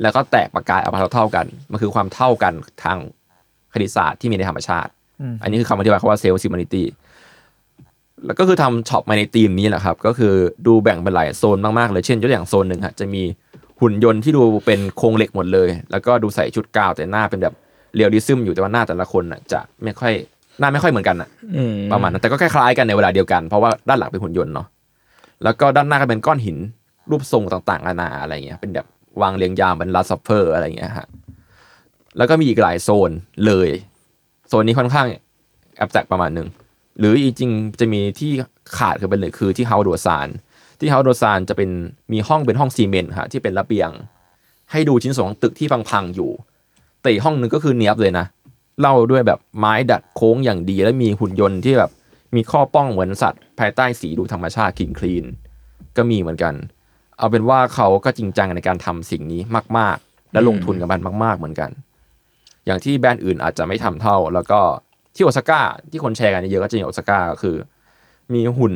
[0.02, 2.52] แล้วก็แตกประกายออกมาเท่าๆกัน มันคือความเท่ากัน
[2.84, 2.98] ทาง
[3.72, 6.86] คณิตศาสตร์ที่มีในธรรมชาติอืมอันนี้คือคำอธิบายคำว่าเซลล์ซิม a นิตี้
[8.26, 10.34] แล้วก็คือทำช็อปมาในธีมนี้แหละครับ ก็คือ
[10.66, 13.22] ดูแบ่งเป็นหลายโซนมากๆเลย เช่นยกตัวอย่างโซนหนึ่งฮะจะมี
[13.82, 17.54] หุ่นยนต์ที่ดูเป็นโครงเหล็กหมดเลย แล้วก็ดูใส่ชุดกาวน์แต่หน้าเป็นแบบ
[17.94, 20.12] realism อยู่แต่ว่าหน้าแต่ละคนน่ะจะไม่ค่อย
[20.60, 24.66] หน้าไม่ค่อยเหมือนกันน่ะอืมประมาณนั้นแต่ก็คล้ายๆกันในเวลาเดียวกันเพราะว่าด้านหลังเป็นหุ่นยนต์เนาะ
[25.44, 26.58] แล้วก็ด้านหน้าก็เป็นก้อนหิน
[27.10, 28.86] รูปทรงต่างๆนานาอะไรเงี้ยเป็นแบบ
[29.22, 31.06] วางเรียงยามเป็นลาซัฟเฟอร์อะไรเงี้ยฮะ
[32.16, 33.10] แล้วก็มีอีกหลายโซน
[33.46, 33.68] เลย
[34.48, 35.06] โซนนี้ค่อนข้าง
[35.76, 36.48] แอบแตกประมาณหนึ่ง
[36.98, 38.30] หรือจริงๆจะมีที่
[38.76, 40.28] ขาดคือเป็นเลยคือที่เฮาโดซาน
[40.82, 41.70] ที่เฮาโดซานจะเป็น
[42.12, 43.90] มีห้องเป็นห้องซีเมนต์ฮะที่เป็นระเบียง
[44.70, 46.30] ให้ดูชิ้นส่วนของตึกที่พังๆอยู่
[47.02, 48.26] แต่ห้องหนึงก็คือเนียบเลยนะ
[48.80, 51.90] เล่าด้วยแบบไม้ดัดโค้งอย่างดี และมีหุ่นยนต์ที่แบบ
[52.34, 55.24] มีข้อปล้องเหมือนสัตว์ ภายใต้สีดูธรรมชาติ clean clean
[55.96, 56.54] ก็มีเหมือนกัน
[57.18, 59.40] เอาเป็นว่าเขาก็จริงจังในการทำสิ่งนี้
[59.78, 61.70] มาก ๆ และลงทุนกับมันมาก ๆเหมือนกัน
[62.66, 64.60] อย่างที่แบรนด์อื่นอาจจะไม่ทำเท่า แล้วก็
[65.14, 67.56] ที่โอซาก้าที่คนแชร์กันเยอะก็จะอย่างโอซาก้าก็คือ
[68.34, 68.74] มีหุ่น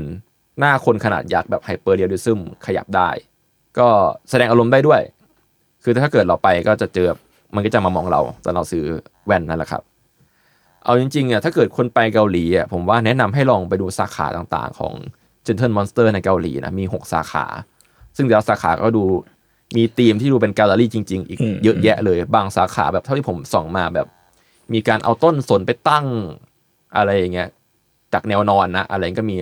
[0.58, 3.10] หน้าคนขนาดยักษ์แบบ hyperrealism ขยับได้
[3.78, 3.88] ก็
[4.30, 5.00] แสดงอารมณ์ได้ด้วย
[5.84, 7.14] คือถ้าเกิดเราไปก็จะเจอ
[7.54, 8.84] มันก็จะมามองเราตอนเราซื้อ
[9.26, 9.82] แว่นนั่นแหละครับ
[10.84, 14.92] เอาจริงๆอะถ้าเกิดคนไปเกาหลีอะผมว่าแนะนำให้ลองไปดูสาขาต่างๆ ของ
[15.46, 17.44] Gentle Monster ในเกาหลีนะมี 6 สาขา
[18.16, 19.04] ซึ่งแต่ละสาขาก็ดู
[19.76, 24.06] มีธีมที่ดูเป็นแกลเลอรี่จริง ๆ อีกอืมเยอะแยะเลยบางสาขาแบบเท่าที่ผมส่องมาแบบ
[24.72, 26.06] มีการเอาต้นสนไปตั้ง
[26.96, 27.48] อะไรอย่างเงี้ย
[28.12, 29.36] จากแนวนอนนะอะไรก็มี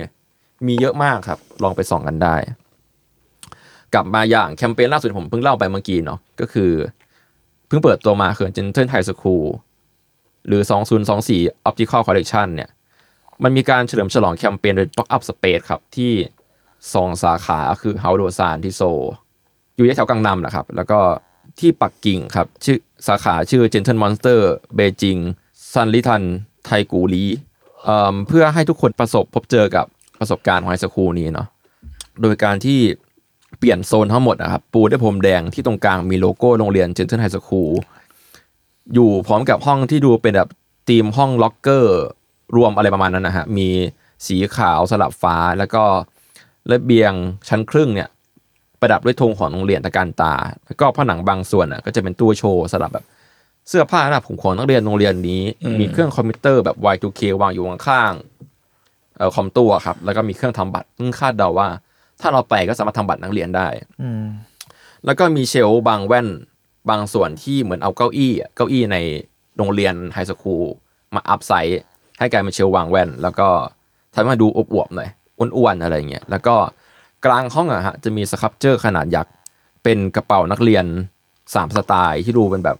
[0.67, 2.35] มีเยอะมากครับ ลองไปส่องกันได้
[3.93, 6.71] กลับมาอย่างแคมเปญล่าสุดผมเพิ่งเล่าไปเมื่อกี้เนาะก็คือ
[7.67, 9.45] เพิ่งเปิดตัวมาคือ Gentle High School
[10.47, 10.61] หรือ
[11.15, 12.69] 2024 Optical Collection เนี่ย
[13.43, 16.13] มันมีการเฉลิมฉลองแคมเปญโดย Pop Up Space ครับ ที่
[16.93, 18.81] สองสาขาคือเฮาโดซานที่โซ
[19.75, 20.99] อยู่ที่แถวกังนำนะครับ แล้วก็
[21.59, 24.39] ที่ปักกิ่งครับ ชื่อสาขาชื่อ Gentle Monster
[24.75, 25.17] Beijing
[25.73, 26.23] Sanlitun
[26.65, 27.25] Taikoo Li
[28.27, 29.85] เพื่อให้ทุกคนประสบพบเจอกับ
[30.19, 31.47] ประสบการณ์ของ high school นี้เนาะ
[32.21, 32.79] โดยการที่
[33.59, 37.71] เปลี่ยนโซนทั้งหมดนะครับ ปูด้วยพรมแดงที่ตรงกลางมีโลโก้โรงเรียน Gentle High School
[38.93, 40.49] อยู่พร้อมกับห้องที่ดูเป็นแบบ
[40.89, 42.01] ธีมห้องล็อกเกอร์
[42.55, 43.69] รวมอะไรประมาณนั้นนะฮะมี
[44.27, 45.83] สีขาวสลับฟ้าแล้วก็
[46.71, 47.11] ระเบียง
[47.47, 48.09] ชั้นครึ่งเนี่ย
[48.81, 53.05] ประดับด้วยธงของโรงเรียนตะการตา แล้วก็ผนังบางส่วนอะก็จะเป็นตู้โชว์สลับแบบ
[53.69, 58.34] เสื้อผ้าหน้าผมของนักเรียนโรงเรียนนี้อืมมีเครื่องคอมพิวเตอร์แบบ Y2K วางอยู่ข้างๆเอ่อ
[59.35, 61.67] คอมตัวครับ แล้วก็มีเครื่องทำบัตรซึ่งคาดเดาว่า
[62.21, 63.67] ถ้าเราไปก็สามารถทำบัตรนักเรียนได้
[64.01, 64.23] อืม
[65.05, 66.27] แล้วก็มี shelf บางแว่น
[66.89, 68.97] บางส่วนที่เหมือนเอาเก้าอี้อะเก้าอี้ใน
[69.57, 70.63] โรงเรียน high school
[71.15, 71.81] มา upsize
[72.19, 73.47] ให้กลายเป็น shelf วางแว่น แล้วก็
[74.13, 76.55] ทำให้มันดูอวบๆหน่อยอ้วนๆอะไรอย่างเงี้ยแล้วก็
[77.25, 79.33] กลางห้องอะฮะจะมี sculpture ขนาดยักษ์
[79.83, 80.85] เป็นกระเป๋านักเรียน
[81.55, 82.77] สามสไตล์ที่ดูเป็นแบบ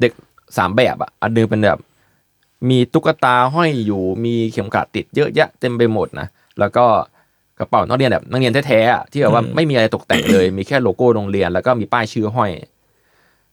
[0.00, 0.12] เด็ก
[0.56, 1.80] สามแบบอะอันหนึ่งเป็นแบบ
[2.68, 6.26] มีตุ๊กตาห้อยอยู่มีเข็มขัดติดเยอะแยะเต็มไปหมดนะ
[6.60, 6.86] แล้วก็
[7.58, 12.50] กระเป๋านักเรียนแบบนักเรียนแท้ๆอะที่แบบว่าไม่มีอะไรตกแต่งเลย มีแค่โลโก้โรงเรียน แล้วก็มีป้ายชื่อห้อย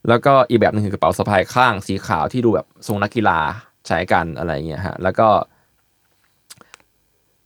[0.10, 3.39] แล้วก็อีกแบบหนึงคือกระเป๋าสะพายข้างสีขาวที่ดูแบบทรงนักกีฬา
[3.88, 5.28] ใช้กันอะไรเงี้ยฮะแล้วก็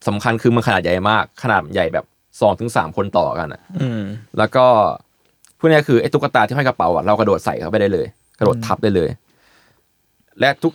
[0.08, 2.06] สำคัญคือมันขนาดใหญ่มาก ขนาดใหญ่แบบ
[2.42, 4.02] สองถึงสามคนต่อกันอะอืม
[4.38, 4.66] แล้วก็
[5.60, 8.08] พูดง่ายๆคือไอ้ตุ๊กตาที่ห้อยกระเป๋าอะเรากระโดดใส่เข้าไปได้เลย
[8.40, 9.10] กระโดดทับได้เลย
[10.40, 10.74] และทุก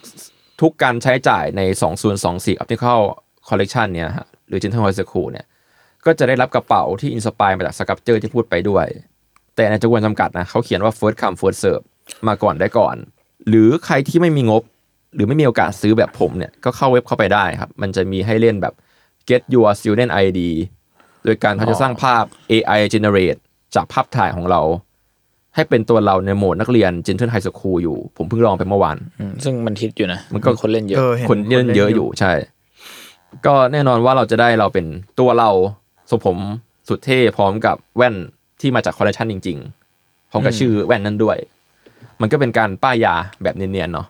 [0.60, 1.62] ทุกการใช้จ่ายใน
[2.12, 3.00] 2024 Optical
[3.48, 5.46] Collection เนี่ยฮะหรือ Gentle High School เนี่ย
[6.04, 8.86] ก็จะได้รับกระเป๋าที่ inspire มาจาก sculpture ที่พูดไปด้วย
[9.56, 11.84] แต่ในจำนวนจำกัดนะเขาเขียนว่า first come first serve
[12.28, 12.96] มาก่อนได้ก่อน
[13.48, 14.62] หรือใครที่ไม่มีงบ
[15.14, 18.74] หรือไม่มีโอกาสซื้อแบบผมเนี่ยก็เข้าเว็บเข้าไปได้ครับ มันจะมีให้เล่นแบบ
[19.28, 20.40] get your student ID
[21.24, 23.40] โดยการเขาจะสร้างภาพ AI generate
[23.74, 24.60] จากภาพถ่ายของเรา
[25.56, 32.32] ให้เป็นตัวเราในโหมดนักเรียน Gentle High School อยู่ ผมเพิ่งลองไปเมื่อวานอืมซึ่งมันฮิตอยู่นะมันก็คนเล่นเยอะเออเห็นคนเล่นเยอะอยู่ใช่
[33.46, 34.86] ก็แน่นอนว่าเราจะได้เราเป็น
[35.20, 35.50] ตัวเรา
[36.10, 36.38] ทรงผม
[36.88, 38.14] สุดเท่พร้อมกับแว่น
[38.60, 39.58] ที่มาจากคอลเลคชันจริง
[39.94, 41.36] ๆ พร้อมกับชื่อแว่นนั้นด้วย
[42.20, 44.06] มันก็เป็นการป้ายยาแบบเนียนๆเนาะ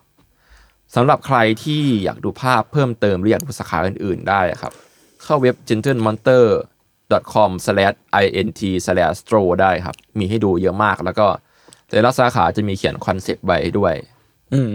[0.95, 4.73] สำหรับใครที่อยากดูภาพเพิ่มเติมหรืออยากดูสาขาอื่นๆได้ครับ
[5.23, 6.76] เข้าเว็บ gentlemonster com int
[9.21, 11.27] store ได้ครับ มีให้ดูเยอะมาก แล้วก็
[11.89, 13.95] แต่ละสาขาจะมีเขียนคอนเซปต์ไว้ด้วย
[14.55, 14.75] อืม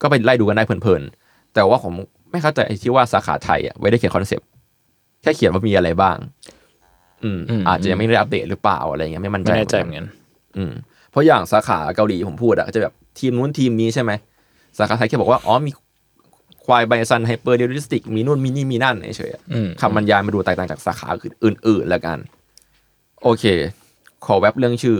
[0.00, 1.92] ก็ไปไล่ดูกันได้เพลินๆ แต่ว่าผม
[2.30, 4.46] ไม่เข้าใจไอ้ที่ว่าสาขาไทยอะไว้ได้เขียนคอนเซปต์
[5.22, 6.16] แค่เขียนว่ามีอะไรบ้าง
[7.24, 10.06] อืมอืม อาจจะยังไม่ได้อัปเดตหรือเปล่าอะไรเงี้ยไม่มั่นใจไม่แน่ใจเหมือนกัน
[10.56, 10.72] อืม
[11.10, 14.12] เพราะอย่างสาขาเกาหลีผมพูดอะก็จะแบบทีมนู้นทีมนี้ใช่ไหม
[14.78, 15.70] สาขาไทยแค่บอกว่าอ๋อมี
[16.64, 21.08] ควาย bison hyperrealistic มีนู่นมีนี่มีนั่นเฉยๆอะอืมคำบรรยายมาดูแตกต่างจากสาขา
[21.44, 22.18] อื่นๆแล้วกัน
[23.22, 23.44] โอเค
[24.26, 24.98] ขอแว็บเรื่องชื่อ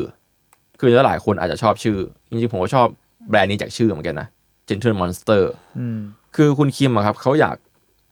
[0.80, 1.98] คือหลายคนอาจจะชอบชื่อ
[2.30, 2.86] จริงๆผมก็ชอบ
[3.28, 4.28] แบรนด์นี้จากชื่อเหมือนกันนะ
[4.68, 5.42] Gentle Monster
[5.78, 5.98] อืม
[6.36, 7.56] คือคุณคิมอะครับเขาอยาก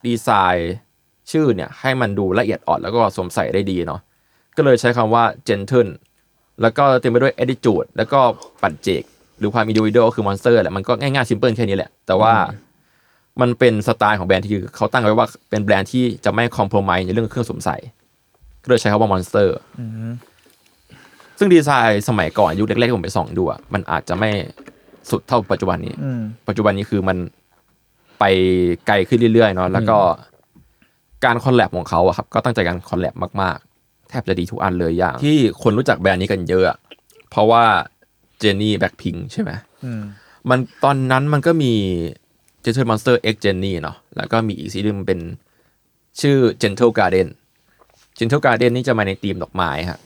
[0.07, 0.73] ดีไซน์
[1.31, 4.01] ชื่อเนี่ยให้มันดูละเอียดอ่อนแล้วก็สวมใส่ได้ดีเนาะ
[4.57, 5.91] ก็เลยใช้คำว่า gentle
[6.63, 8.21] แล้วก็เต็มไปด้วย attitude แล้วก็
[8.63, 9.03] ปัจเจก
[9.39, 12.33] หรือความ individual ก็คือ monster แหละมันก็ง่ายๆ simple แค่นี้แหละ แต่ว่า
[13.41, 17.77] มันเป็นสไตล์ของแบรนด์ที่คือเขาตั้งไว้ว่าเป็นแบรนด์ที่จะไม่ compromise ในเรื่องเครื่องสวมใส่
[18.63, 19.49] ก็เลยใช้คำว่า monster
[19.81, 20.13] อืม
[21.39, 24.31] ซึ่งดีไซน์สมัยก่อนยุคแรกๆที่ผมไปส่องดูอะมันอาจจะไม่
[25.11, 27.17] สุดเท่าปัจจุบันนี้อืมปัจจุบันนี้คือมัน
[28.19, 28.25] ไป
[28.87, 29.99] ไกลขึ้นเรื่อยๆเนาะแล้วก็
[31.25, 36.79] การคอลแลบของเขาอะครับ ก็ตั้งใจการคอลแลบมากๆ แทบจะดีทุกอันเลยอย่าง ที่คนรู้จักแบรนด์นี้กันเยอะอะ
[37.31, 37.65] เพราะว่า
[38.39, 39.51] เจนนี่แบ็คพิงใช่ไหม
[39.85, 40.03] อืม
[40.51, 41.73] มันตอนนั้นมันก็มี
[42.65, 45.21] Gentle Monster X Jenny เนาะแล้วก็มีอีกซีรีส์หนึงเป็น
[46.21, 47.29] ชื่อ Gentle Garden
[48.19, 50.01] Gentle Garden นี่จะมาในธีมดอกไม้ฮะ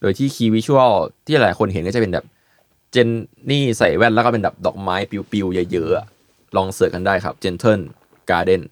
[0.00, 0.92] โดยที่คีย์วิชวล
[1.26, 2.24] ที่หลายคนเห็นก็จะเป็นแบบ
[2.92, 3.08] เจน
[3.50, 4.96] นี่ใส่แว่นแล้วก็เป็นแบบดอกไม้
[5.30, 7.82] ปิวๆเยอะๆลองเสิร์ชกันได้ครับ Gentle
[8.30, 8.62] Garden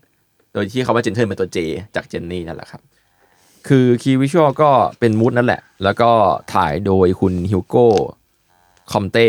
[0.52, 1.58] โดยที่เขาว่า Jentle เป็นตัว J
[1.94, 2.82] จากเจนนี่นั่นแหละครับ
[3.68, 4.70] คือ key visual ก็
[5.00, 6.10] เป็น mood นั่นแหละ แล้วก็
[6.54, 9.26] ถ่ายโดยคุณ Hugo Comte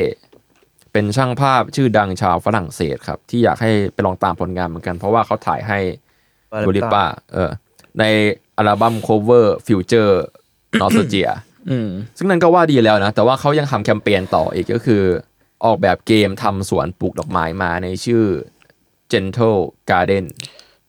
[0.98, 5.80] เป็นช่างภาพชื่อดังชาวฝรั่งเศสครับ ที่อยากให้ไปลองตามผลงานเหมือนกัน เพราะว่าเขาถ่ายให้
[6.52, 7.50] Dua ดูลิ Lipa ป้าเออ
[8.00, 8.04] ใน
[8.58, 10.14] อัลบั้ม cover Future
[10.82, 11.30] Nostalgia
[11.70, 15.04] อืมซึ่งนั่นก็ว่าดีแล้วนะ แต่ว่าเขายังทำแคมเปญต่ออีกก็คือ
[15.66, 18.24] ออกแบบเกมทำสวนปลูกดอกไม้มาในชื่อ
[19.12, 20.26] Jentle Garden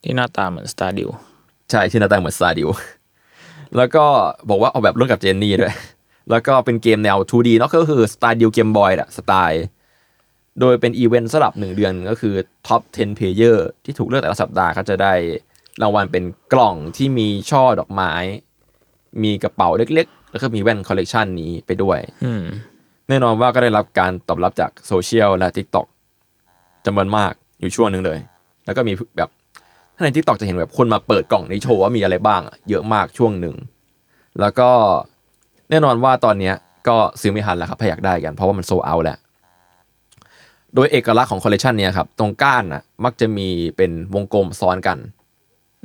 [0.03, 1.09] ที่หน้าตาเหมือน Stardew
[1.71, 2.69] ใช่ชื่อหน้าตาเหมือน Stardew
[3.77, 4.05] แล้วก็
[4.49, 5.75] บอกว่าออกแบบร่วมกับเจนนี่ด้วย
[6.31, 9.65] แล้วก็เป็นเกมแนว 2D เนอะก็คือสไตล์ดิว Game Boy อะสไตล์
[10.61, 12.35] โดยเป็นอีเวนต์สลับหนึ่งเดือนก็คือ
[12.67, 15.13] ท็อป 10 Player ที่ถูกเลือกแต่ละสัปดาห์เขาจะได้
[15.83, 18.13] รางวัลเป็นกล่องที่มีช่อดอกไม้
[19.23, 22.43] มีกระเป๋าเล็กๆ แล้วก็มีแว่นคอลเลกชันนี้ไปด้วยอืม
[23.09, 25.87] แน่นอนว่าก็ได้รับการตอบรับจากโซเชียลและ TikTok
[26.87, 28.19] จำนวนมากอยู่ช่วงหนึ่งเลย
[28.65, 29.29] แล้วก็มีแบบ
[29.95, 33.57] ถ้าใน TikTok จะเห็นแบบคนมาเปิดกล่องนี้โชว์ว่ามีอะไรบ้างอะเยอะมากช่วงหนึ่ง
[34.41, 34.71] แล้วก็
[35.71, 36.55] แน่นอนว่าตอนเนี้ย
[36.89, 39.19] ก็ซื้อไม่ทันแล้วครับถ้าอยากได้กัน เพราะว่ามันโซเอาแล้ว
[40.75, 44.99] โดยเอกลักษณ์ของคอลเลคชันเนี้ยครับ ตรงก้านน่ะ มักจะมีเป็นวงกลมซ้อนกัน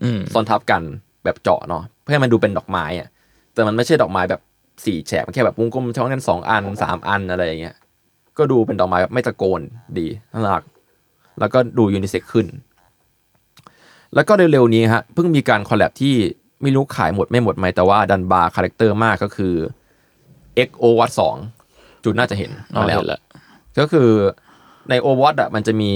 [0.04, 0.82] อืมซ้อนทับกัน
[1.24, 3.08] แบบเจาะเนาะเพื่อให้มันดูเป็นดอกไม้อะ
[3.54, 4.42] แต่มันไม่ใช่ดอกไม้แบบ
[4.86, 7.76] สี่แฉกมันแค่แบบวงกลมซ้อนกันสองอันสามอันอะไรอย่างเงี้ย
[8.38, 9.62] ก็ดูเป็นดอกไม้แบบไม่ตะโกน
[9.98, 10.64] ดีน่ารัก
[11.40, 12.48] แล้วก็ดูยูนิเซ็กขึ้น
[14.16, 16.16] แล้วก็เร็วๆนี้ฮะเพิ่งมีการ collab ที่
[16.62, 19.54] ไม่รู้ขายหมดไม่หมดไหมแต่ว่าดันบาร์ character มากก็คือ
[20.68, 21.12] XO Watt
[21.58, 23.22] 2จุดน่าจะเห็นอ๋อมาแล้วเห็นละ
[23.80, 24.10] ก็คือ
[24.90, 25.92] ในโอวัตอะมันจะมี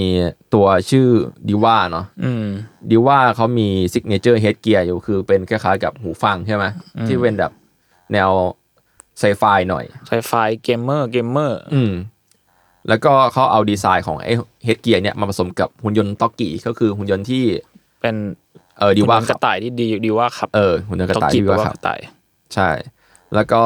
[0.53, 1.07] ตัวชื่อ
[1.47, 2.45] D.Va เนาะอืม
[2.91, 6.65] D.Va เขามี signature headgear อยู่คือเป็นคล้ายๆกับหูฟังใช่ไหม
[7.07, 7.51] ที่เป็นแบบ
[8.13, 8.29] แนว
[9.19, 11.93] ไซไฟหน่อยไฟไฟเกมเมอร์เกมเมอร์อืม
[12.89, 14.33] แล้วก็เขาเอาดีไซน์ของไอ้
[14.65, 17.43] เฮดเกียร์เนี่ยมาผสมกับหุ่นยนต์ต็อกกี้ก็คือหุ่นยนต์ที่
[18.01, 18.15] เป็น
[18.79, 21.99] เออดีว่ากระต่ายที่ดีดีว่าขับเออหุ่นยนต์กระต่ายต้องคิดดีว่าว่าครับกระต่าย
[22.53, 22.69] ใช่
[23.35, 23.61] แล้วก็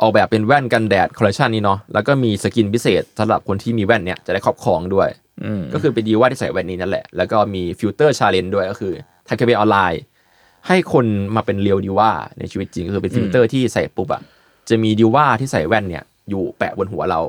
[0.00, 5.08] ออกแบบเป็นแว่นกันแดดคอลเลคชันนี้เนาะแล้วก็มีสกินพิเศษสำหรับคนที่มีแว่นเนี่ยจะได้ครอบครองด้วย
[5.44, 8.92] อืมก็คือเป็นดีว่าที่ใส่แว่นนี้นั่นแหละ แล้วก็มีฟิลเตอร์ชาเลนด้วยก็คือ
[9.26, 10.02] ทำแคมเปญออนไลน์
[10.68, 14.22] ให้คนมาเป็น real D.Va ในชีวิตจริงก็คือเป็นฟิลเตอร์ที่ใส่ปุ๊บอะ
[14.68, 17.20] จะมี D.Va ที่ใส่แว่นเนี่ยอยู่แปะบนหัวเรา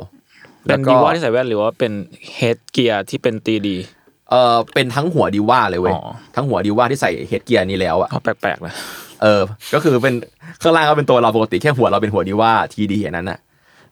[0.63, 1.91] เป็น D.Va ที่ใส่แว่นหรือว่าเป็น
[2.35, 6.01] headgear ที่เป็น3D อะอเป็นทั้งหัว D.Va เลยเว้ยอ๋อ
[6.35, 8.73] ทั้งหัว D.Va ที่ใส่ headgear นี้แล้วอะเอาแปลกๆนะ
[9.25, 10.15] เออ ก็คือเป็น
[10.61, 13.39] ข้างล่างก็เป็นตัวเราปกติแค่หัวเราเป็นหัวดีว่าทีดีอย่างนั้นน่ะ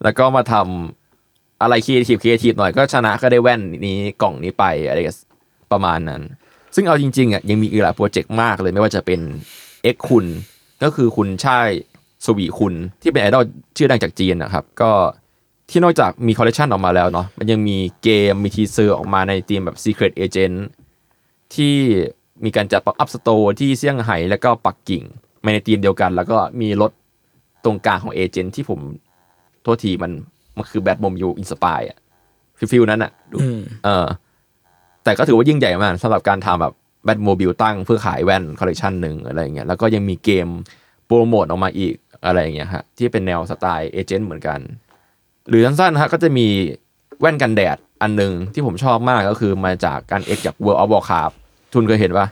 [0.03, 4.99] แล้วก็มาทำอะไร creative creative หน่อยก็ชนะก็ได้แว่นนี้กล่องนี้ไปอะไร
[5.71, 6.21] ประมาณนั้น
[6.75, 9.19] ซึ่งเอาจริงๆอะยังมีอีกหลายโปรเจกต์มากเลยไม่ว่าจะเป็น
[9.95, 10.25] X คุณ
[10.83, 11.69] ก็คือคุณช่าย
[12.25, 13.45] สวีคุณที่เป็นไอดอล
[13.77, 14.91] ชื่อดังจากจีนนะครับ ก็
[15.69, 20.57] ที่นอกจากมีคอลเลคชันออกมาแล้วเนาะมันยังมีเกมมี teaser ออกมาในธีมแบบ Secret Agent
[21.55, 21.75] ที่
[22.45, 25.03] มีการจัด pop-up store ที่เซี่ยงไฮ้แล้วก็ปักกิ่ง
[25.45, 26.91] มาในธีมเดียวกัน แล้วก็มีรถ
[27.63, 28.79] ตรงกลางของ agent ที่ผม
[29.63, 30.11] โทษทีมัน
[30.57, 31.97] มันคือ Batmobile inspire อะ
[32.57, 34.05] feel feel นั้นอะดูอืมเออ
[35.03, 36.73] แต่ก็ถือว่ายิ่งใหญ่มากสำหรับการทำแบบ
[37.05, 40.47] Batmobile ตั้งเพื่อขายแว่นคอลเลคชันหนึ่งอะไรอย่างเงี้ยแล้วก็ยังมีเกม
[41.05, 44.59] โปรโมทออกมาอีกอะไรอย่างเงี้ยฮะที่เป็นแนวสไตล์ agent เหมือนกัน
[45.49, 46.47] หรือสั้นๆฮะก็จะมี
[47.19, 51.35] แว่นกันแดดอันหนึ่งที่ผมชอบมากก็คือมาจากการ X จาก World of Warcraft
[51.73, 52.27] ทุนเคยเห็นปะ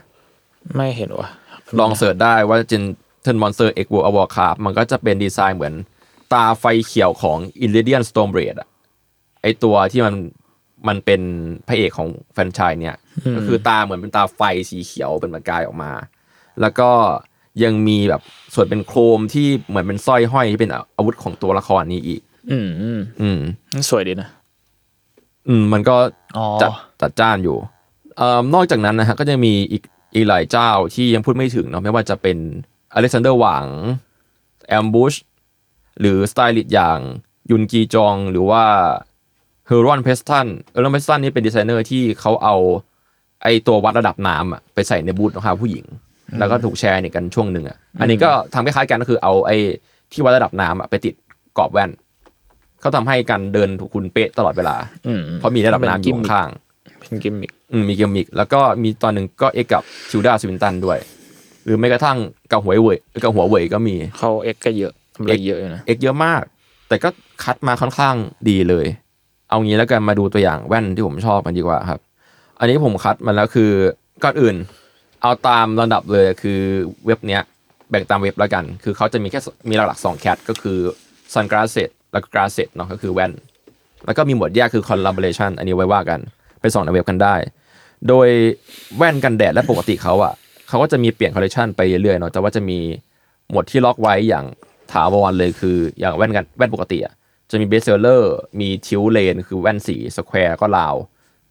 [0.76, 1.28] ไม่เห็นว่ะ
[1.78, 2.82] ลอง search ได้ว่าเจน
[3.22, 5.74] Gentle Monster X World of Warcraft มันก็จะเป็นดีไซน์เหมือน
[6.32, 8.68] ตาไฟเขียวของ i l l i d i a n Stormblade อะ
[9.42, 10.14] ไอตัวที่มัน
[10.88, 11.22] มันเป็น
[11.68, 12.96] พระเอกของแฟรนไชส์เนี่ย
[13.36, 15.92] ก็คือตาเหมือนเป็นตาไฟสีเขียวเป็นประกายออกมา
[16.60, 16.90] แล้วก็
[17.64, 18.22] ยังมีแบบ
[18.54, 23.38] ส่วนเป็น chrome ที่เหมือนเป็นสร้อยห้อยที่เป็นอาวุธของตัวละครนี้อีก อืมอืมอืม
[23.90, 24.28] สวยดีนะ
[25.48, 25.96] อืม มันก็
[26.36, 27.56] อ๋อจัดจัดจ้านอยู่
[28.16, 29.82] เอ่อนอกจากนั้นนะฮะก็จะมีอีก
[30.14, 32.38] อีกหลายเจ้าที่ยังพูดไม่ถึงเนาะไม่ว่าจะเป็น
[32.94, 33.66] Alexander Wang
[34.68, 35.14] Ambush
[36.00, 36.98] หรือสไตลิสต์อย่าง
[37.50, 38.64] ยุนกีจอง หรือว่า
[39.66, 42.56] Heron Preston Heron Preston นี่เป็นดีไซเนอร์ที่เขาเอา
[43.42, 45.84] ไอตัววัดระดับน้ำอะไปใส่ในบูธของผู้หญิง
[46.38, 49.56] แล้วก็ถูกแชร์เนี่ยกันช่วงหนึ่งอะ อันนี้ก็ทำคล้ายๆกันก็คือเอาไอ้
[50.12, 51.14] ที่วัดระดับน้ำอะไปติด
[51.58, 51.90] กรอบแว่น
[52.80, 54.76] เขาทำให้การเดินถูกคุณเป๊ะตลอดเวลา
[55.06, 56.48] อืมเพราะมีระดับน้ำอยู่ข้าง
[57.00, 60.98] เป็นกิมมิคๆอืมมีกิมมิก แล้วก็มีตอนหนึ่งก็ X กับ Tilda Swinton ด้วย
[61.64, 62.18] หรือแม้กระทั่ง
[62.52, 66.42] กับหัวเว่ยกับหัวเว่ยก็มีเขา X ก็เยอะทำอะไรเยอะอยู่นะ X เยอะมาก
[66.88, 67.08] แต่ก็
[67.44, 68.14] คัดมาค่อนข้าง
[68.48, 68.86] ดีเลย
[69.48, 72.00] เอางี้แล้วกันมาดูตัวอย่างแว่นที่ผมชอบกันดีกว่าครับ
[72.58, 73.70] อันนี้ผมคัดมาแล้วคือ
[74.24, 74.56] ก่อนอื่น
[75.22, 76.60] เอาตามลำดับเลยคือ
[77.06, 77.42] เว็บเนี้ย
[77.90, 80.78] แบ่งตามเว็บแล้วกัน คือเขาจะมี cat มีหลักๆสอง cat ก็คือ
[81.34, 83.32] sunglasses แล้วก็ glasses เนาะก็คือแว่น
[84.06, 86.20] แล้วก็มีหมวดแยกคือ collaboration อันนี้ไว้ว่ากัน
[86.60, 87.34] ไปส่องในเว็บกันได้
[88.08, 88.28] โดย
[88.96, 90.32] แว่นกันแดดและปกติเขาอะ
[90.72, 92.78] เขาก็จะมีเปลี่ยนคอลเลคชันไปเรื่อยๆเนาะแต่ว่าจะมี
[93.50, 94.44] หมวดที่ล็อกไว้อย่าง
[94.92, 97.14] ถาวรเลยคืออย่างแว่นกันแว่นปกติอะ
[97.50, 100.94] จะมี bestseller มี tinted lens คือแว่นสี square ก็ round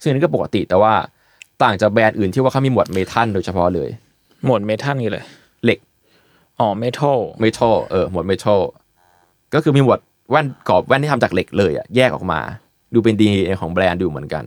[0.01, 0.93] ซึ่งอันนี้ก็ปกติแต่ว่า
[1.63, 3.89] ต่างจากแบรนด์อื่นที่ว่าเขามีหมวด metal โดยเฉพาะเลย
[4.45, 5.23] หมวด metal นี่เลย
[5.63, 5.79] เหล็ก
[6.59, 8.59] อ๋อ metal metal เออหมวด metal
[9.53, 9.99] ก็คือมีหมวด
[10.31, 12.39] แว่นกรอบแว่นที่ทำจากเหล็กเลยอะแยกออกมา
[12.93, 13.29] ดูเป็นดี
[13.61, 14.43] ของแบรนด์ดูเหมือนกัน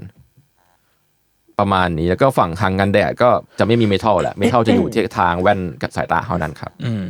[1.59, 7.05] ประมาณนี้แล้วก็ฝั่งทางกันแดดก็จะไม่มี metal แหละ metal จะอยู่ที่ทางแว่นกับสายตาเท่านั้นครับอืม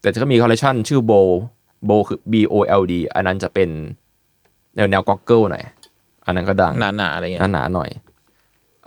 [0.00, 1.12] แต่ก็มีคอลเลคชันชื่อโบ
[1.86, 3.68] โบคือ B O L D อันนั้นจะเป็น
[4.76, 5.64] แนวแนว goggle หน่อย
[6.26, 7.90] อันนั้นก็ดังหนาๆอะไรเงี้ยหนาๆหน่อย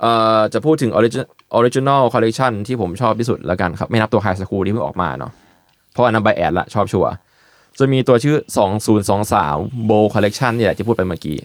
[0.01, 1.25] เอ่อจะพูดถึง Origin
[1.58, 5.32] Original Collection ที่ผมชอบที่สุดแล้วกันครับ ไม่นับตัว High School ที่เพิ่งออกมาเนาะ
[5.93, 7.12] เพราะอันนั้นใบแอดละชอบชัวร์
[7.80, 8.36] จะมีตัวชื่อ
[9.13, 11.38] 2023 Bow Collection เนี่ยแหละที่พูดไปเมื่อกี้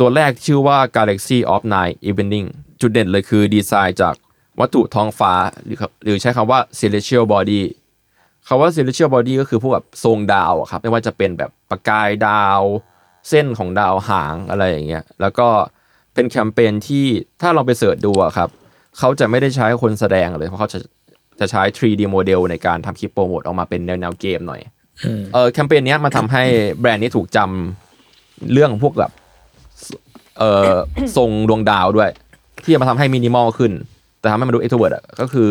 [0.00, 2.48] ตัวแรกชื่อว่า Galaxy of Nine Evening
[2.80, 4.14] จุดเด่นเลยคือดีไซน์จาก
[4.60, 5.32] วัตถุท้องฟ้า
[5.64, 7.62] หรือหรือใช้คำว่า celestial body
[8.46, 12.62] คำว่า celestial body ก็คือพวกแบบทรงดาวอะครับไม่ว่าจะเป็นแบบประกายดาว
[13.28, 15.48] เส้นของดาวหางอะไรอย่างเงี้ยแล้วก็
[16.14, 17.06] เป็นแคมเปญที่
[17.40, 18.48] ถ้าเราไปเสิร์ชดูอะครับ
[18.98, 20.78] เขาจะไม่ได้ใช้คนแสดงเลยเพราะเขาจะ
[21.40, 24.60] จะใช้ 3D โมเดลในการทำคลิปโปรโมทออกมาเป็นแนวแนวเกมหน่อย
[25.04, 26.42] อืมเออแคมเปญเนี้ยมันทำให้
[26.80, 29.12] แบรนด์นี้ถูกจำเรื่องพวกแบบ
[30.38, 30.72] เออ
[31.16, 32.10] ทรงดวงดาวด้วย
[32.64, 33.72] ที่จะมาทำให้มินิมอลขึ้น
[34.20, 35.50] แต่ทำให้มันดู extrovert อะก็คือ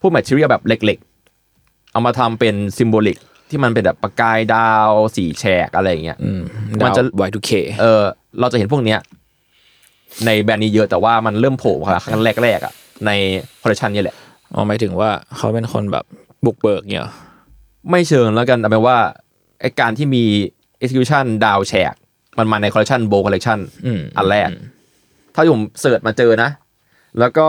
[0.00, 3.16] พวก material แบบเหล็กๆ เอามาทำเป็น symbolic
[3.50, 6.40] ที่มันเป็นแบบประกายดาวสีแฉกอะไรอย่างเงี้ยอืม
[6.84, 7.50] มันจะ ดาว Y2K
[7.80, 8.02] เออ
[8.40, 9.00] เราจะเห็นพวกเนี้ย
[10.26, 12.72] ในแบรนด์นี้เยอะแต่ว่ามันเริ่มโผล่มาครั้งแรกๆอะ
[13.06, 13.10] ใน
[13.62, 14.16] คอลเลคชันนี้แหละ
[14.52, 16.04] อ๋อหมายถึงว่าเขาเป็นคนแบบ
[16.44, 17.12] บุกเบิกเนี่ยเหรอ
[17.90, 18.96] ไม่เชิงแล้วกันแต่แปลว่า
[19.60, 20.24] ไอการที่มี
[20.82, 21.94] execution ดาวแฉก
[22.38, 24.50] มันมาในคอลเลคชันโบคอลเลคชันอืมอันแรก
[25.34, 26.50] ถ้าผม search มาเจอนะ
[27.18, 27.46] แล้วก็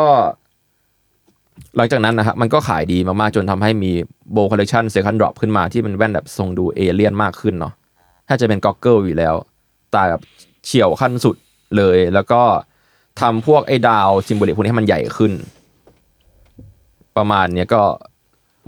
[1.77, 3.91] หลังจากนั้นนะครับมันก็ขายดีมากๆ จนทำให้มี
[4.31, 7.73] Bold คอลเลคชัน second drop ขึ้นมาที่เป็นแว่นแบบทรงดูเอเลี่ยนมากขึ้นเนาะ
[8.27, 9.35] ถ้าจะเป็น goggle อยู่แล้ว
[9.93, 10.21] ตาแบบ
[10.65, 11.35] เฉี่ยวขั้นสุด
[11.77, 12.41] เลย แล้วก็
[13.21, 15.31] ทำพวกไอ้ดาว symbolic พวกนี้ให้มันใหญ่ขึ้น
[17.17, 17.83] ประมาณเนี้ยก็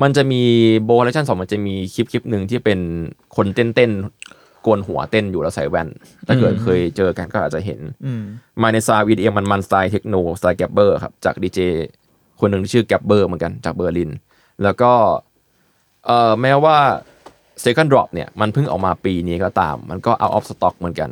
[0.01, 0.41] มันจะมี
[0.83, 2.79] โบคอลเลคชันสองมันจะมีคลิปคลิปหนึ่งที่เป็น
[3.35, 4.38] คนเต้นเต้นๆโก
[4.77, 5.87] นหัวเต้นอยู่แล้วใส่แว่น
[6.27, 8.23] ถ้าเกิดเคยเจอกันก็อาจจะเห็นอืม
[8.61, 11.59] มาใน sound EDM มันมันสไตล์เทคโนสไตล์ gabber ครับ จากดีเจ
[12.39, 14.11] คนหนึ่งที่ชื่อ Gabber เหมือนกันจากเบอร์ลิน
[14.63, 14.91] แล้วก็
[16.05, 16.77] เอ่อแม้ว่า
[17.63, 21.09] Second Drop เนี่ยมันเพิ่งออกมาปีนี้ก็ตาม มันก็ out of stock เหมือนกัน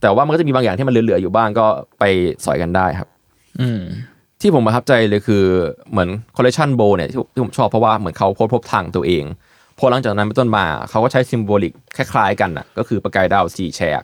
[0.00, 1.66] แต่ว่ามันก็จะมีบางอย่างที่มันเหลือๆอยู่บ้างก็
[1.98, 2.04] ไป
[2.44, 3.08] สอยกันได้ครับ
[3.60, 3.82] อืม
[4.40, 5.44] ที่ผมประทับใจเลยคือ
[5.90, 9.24] เหมือนคอลเล t ชันโบเนี่ยที่ที่ผมชอบเพราะว่าเหมือนเขาโพสต์พบทางตัวเอง
[9.78, 14.02] พอหลังจากนั้นเป็นต้นมาเขาก็ใช้ symbolic คล้ายๆกันน่ะก็คือประกายดาวสี่แฉก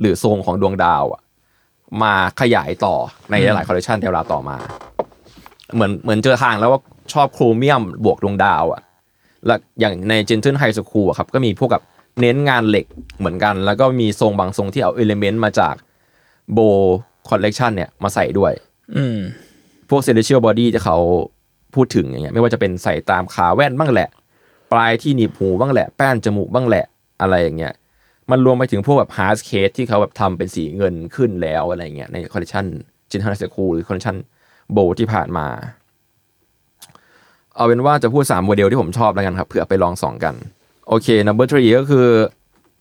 [0.00, 1.22] หรือทรงของดวงดาวอะ
[2.02, 2.94] มาขยายต่อ
[3.30, 4.56] ในหลายๆคอลเล t ชันในเวลาต่อมา
[5.74, 6.80] เหมือนเหมือนเจอทางแล้วว่า
[7.12, 8.82] ชอบโครเมียมบวกดวงดาวอะ
[9.46, 11.82] และอย่างใน Gentle High School อะครับก็มีพวกกับ
[12.20, 12.86] เน้นงานเหล็ก
[13.18, 15.74] เหมือนกัน แล้วก็มีทรงบางทรงที่เอา element มาจาก
[16.52, 16.58] โบ
[17.28, 18.52] คอลเล t ชันเนี่ยมาใส่ด้วย
[18.96, 19.18] อืม
[19.90, 20.98] พวก celestial body ที่เขา
[21.74, 24.10] พูดถึงอย่างเงี้ยไม่ว่าจะเป็นใส่ตามขาแว่นบ้างแหละ
[24.72, 26.84] ปลายที่หนีบหูบ้างแหละ แป้นจมูกบ้างแหละ
[27.20, 27.72] อะไรอย่างเงี้ย
[28.30, 32.64] มันรวมไปถึงพวกแบบ hard case ที่เขาแบบทำเป็นสีเงินขึ้นแล้วอะไรเงี้ยในคอลเลคชัน
[33.10, 34.16] จินทันเซคูหรือคอลเลคชัน
[34.72, 35.46] โบที่ผ่านมา
[37.56, 40.34] เอาเป็นว่าจะพูด3โมเดลที่ผมชอบแล้วกันครับเผื่อไปลองส่องกัน
[40.88, 42.08] โอเค number three ก็คือ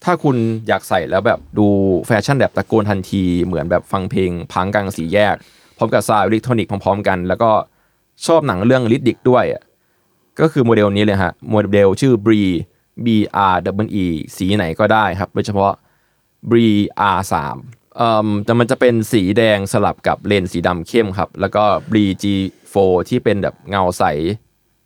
[0.03, 0.35] ถ้าคุณ
[0.67, 1.67] อยากใส่แล้วแบบดู
[2.07, 5.35] แฟชั่นแบบตะโกนทันที เหมือนแบบฟังเพลงพังก์กลางสี่แยก
[5.77, 7.51] พร้อมกับ sound อิเล็กทรอนิกส์พร้อมๆกัน แล้วก็
[8.25, 9.61] ชอบหนังเรื่อง Riddick ด้วยอะ
[10.39, 12.43] ก็คือโมเดลนี้เลยฮะโมเดลชื่อ b r e
[13.05, 13.07] B
[13.51, 13.55] R
[13.85, 14.05] W E
[14.35, 15.71] สีไหนก็ได้ครับ โดยเฉพาะ
[16.49, 16.69] b r e
[17.15, 17.19] R
[17.57, 22.25] 3เอ่อแต่มันจะเป็นสีแดงสลับกับเลนส์สีดำเข้มครับ แล้วก็ b r e G
[22.73, 24.03] 4ที่เป็นแบบเงาใส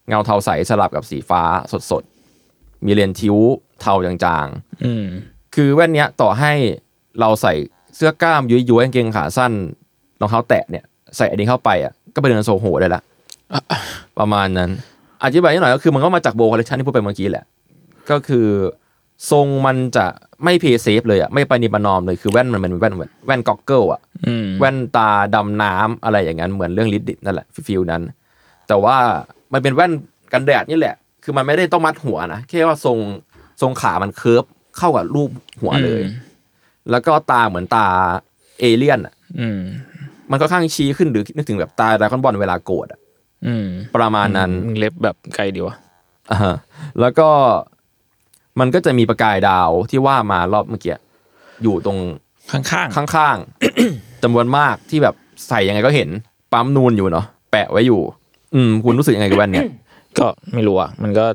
[0.10, 1.42] เงาเทาใสสลับกับสีฟ้า
[1.92, 3.38] สดๆ มีเลนส์ tint
[3.82, 5.06] เทาจางๆอืม
[5.56, 6.54] คือแว่นเนี้ยต่อให้
[7.20, 7.54] เราใส่
[7.96, 9.54] เสื้อกล้ามยุยๆกางเกงขาสั้น
[10.20, 10.84] รองเท้าแตะเนี่ย
[11.18, 13.02] ใส่อันนี้เข้าไปอะก็ไปเดินโซโหได้ละ
[14.20, 14.72] ประมาณนั้น
[15.24, 17.46] อธิบายนิดหน่อยก็คือมันก็มาจาก Bold Collection ที่พูดไปเมื่อกี้แหละ
[18.12, 18.48] ก็คือ
[19.32, 20.06] ทรงมันจะ
[20.44, 28.02] ไม่ play safe เลยอะไม่ปฏิบัติ norm เลยคือแว่นมันเป็นแว่นแว่นแว่น goggle อะอืมแว่นตาดำน้ำอะไรอย่างนั้นเหมือนเรื่อง Riddick นั่นแหละ feel นั้น
[28.68, 28.96] แต่ว่า
[29.54, 29.92] มันเป็นแว่น
[30.34, 32.98] กันแดดนี่แหละ คือมันไม่ได้ต้องมัดหัวนะแค่ว่าทรง
[33.62, 34.44] ทรงขามัน curve
[34.78, 35.30] เข้ากับรูป
[35.62, 36.02] หัวเลย
[36.92, 37.88] แล้วก็ตาเหมือนตา
[38.60, 39.62] เอเลี่ยนอะอืม
[40.32, 43.05] มันก็ข้างชี้ขึ้นหรือนึกถึงแบบตาดราก้อนบอลเวลาโกรธอะอืม
[43.96, 45.76] ประมาณนั้นมึงเล็บแบบไกลดีวะ
[46.32, 46.56] อ่าฮะ
[47.02, 47.30] แล้วก็
[48.60, 50.96] มันก็จะมีประกายดาวที่ว่ามารอบเมื่อกี้
[51.64, 51.98] อยู่ตรง
[52.52, 52.64] ข้าง
[53.16, 55.16] ข้างๆจำนวนมากที่แบบ
[55.48, 56.10] ใส่ยังไงก็เห็น
[56.54, 58.02] ปั๊มนูนอยู่เนาะแปะไว้อยู่
[58.56, 61.26] อืม คุณรู้สึกยังไงกับแว่นเนี่ยๆก็ไม่รู้อะมันก็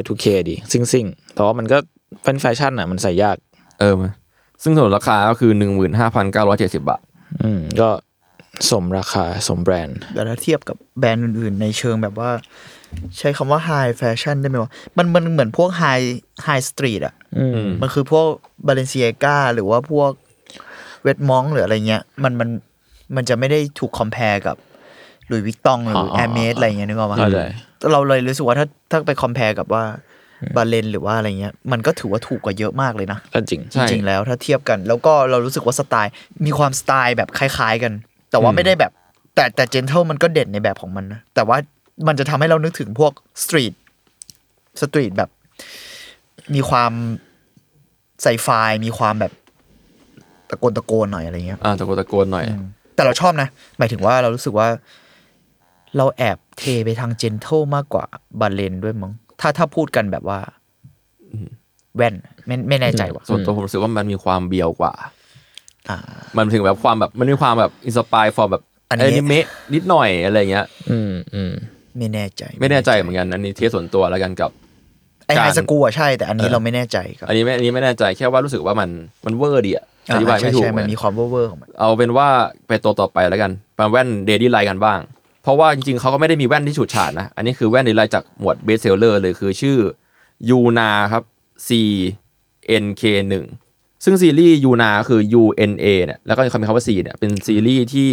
[0.00, 1.78] Y2K ดีซิ่งซิ่งๆแต่ว่ามันก็
[2.24, 3.36] เป็นแฟชั่นอะ มันใส่ยาก
[3.80, 3.94] เออ
[4.62, 7.00] ซึ่งส่วนราคาก็คือหนึ่งหมื่นห้าพันเก้าร้อยเจ็ดสิบาท
[7.42, 7.88] อืม ก็
[8.70, 12.30] สมราคาสมแบรนด์แต่ถ้าเทียบกับแบรนด์อื่น ๆ ในเชิงแบบว่า
[13.18, 16.04] ใช้คำว่า high fashion ได้ไหมวะมันมันเหมือนพวก high
[16.46, 18.26] high street อะอืมมันคือพวก
[18.66, 20.10] Balenciaga หรือว่าพวก
[21.02, 22.48] Vetements หรืออะไรเงี้ย มันมัน
[23.16, 24.56] มันจะไม่ได้ถูก compare กับ
[25.26, 27.40] Louis Vuitton หรือ Hermès อะไรเงี้ยนึกออกไหมเข้าใจ
[27.92, 29.84] เราเลยรู้สึกว่าถ้าถ้าไป compare กับว่า
[30.56, 36.12] Balen หรือว่าอะไรเงี้ยมันก็ถือว่าถูกกว่าเยอะมากเลยนะก็จริงใช่จริงๆแล้วถ้าเทียบกัน แล้วก็เรารู้สึกว่าสไตล์
[36.44, 37.92] มีความสไตล์แบบคล้าย ๆ กัน
[38.32, 38.92] แต่ว่าอืมไม่ได้แบบ
[39.34, 41.56] แต่แต่ Gentle มันก็เด่นในแบบของมันนะแต่ว่า
[42.06, 43.12] มันจะทำให้เรานึกถึงพวก
[43.42, 43.72] street
[44.80, 45.30] street แบบ
[46.54, 46.92] มีความ
[48.22, 49.32] ใส่ไฟล์มีความแบบ
[50.50, 52.44] ตะโกนตะโกนหน่อยอะไรเงี้ยอ่าตะโกนตะโกนหน่อย
[52.94, 54.68] แต่เราชอบนะ หมายถึงว่าเรารู้สึกว่า
[55.96, 58.04] เราแอบเทไปทาง Gentle มากกว่า
[58.40, 60.38] Balen ด้วยมั้งถ้าถ้าพูดกันแบบว่า
[61.96, 62.14] แว่น
[62.46, 65.08] ไม่ไม่แน่ใจว่ะส่วนตัวผมรู้สึกว่ามันมีความเบียวกว่าอ่า
[66.36, 71.52] มันถึงแบบความแบบมันมีความแบบอินสปายฟอร์แบบอันแอนี้นิเมะนิดหน่อยอะไรเงี้ย อืมอืม
[71.98, 74.50] ไม่แน่ใจ ไม่แน่ใจเหมือนกันอันนี้เทสส่วนตัวแล้วกันกับ
[75.26, 78.90] ไอ้การไฮสกูอะใช่แต่อันนี้เออเราไม่แน่ใจครับอันนี้ไม่อันนี้ไม่แน่ใจแค่ว่ารู้สึกว่ามัน
[79.24, 82.28] มันเวอร์ดีอะอธิบายไม่ถูกใช่เหมืมัอนนมีความเวอร์ๆของมันเอาเป็นว่า
[82.68, 84.98] ไปตัวต่อไปแล้วกันเป็นแว่นเดดี้ไลกันบ้าง
[85.42, 89.78] เพราะว่าจริงๆเขาก็ไม่ได้มีแว่นที่ฉูดฉาดนะ อันนี้คือแว่นเดดี้ไลจากหมวดเบสเซลเลอร์เลยคือชื่อ
[90.50, 91.22] ยูนาครับ
[91.66, 91.68] C
[92.84, 93.02] N K
[93.42, 93.61] 1
[94.04, 98.10] ซึ่งซีรีส์ยูนาคือ U N A เนี่ยแล้วก็มีคำว่า C เนี่ยเป็นซีรีส์ที่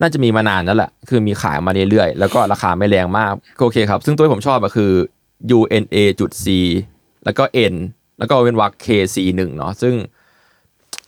[0.00, 4.92] น่าจะมีมานานแล้วแหละคือมีขายมาเรื่อยๆ แล้วก็ราคาไม่แรงมากโอเคครับ ซึ่งตัวที่ผมชอบก็คือ
[5.58, 6.46] U N A จุด C
[7.24, 7.74] แล้วก็ N
[8.18, 9.94] แล้วก็เว้นวรรค K C 1เนาะซึ่ง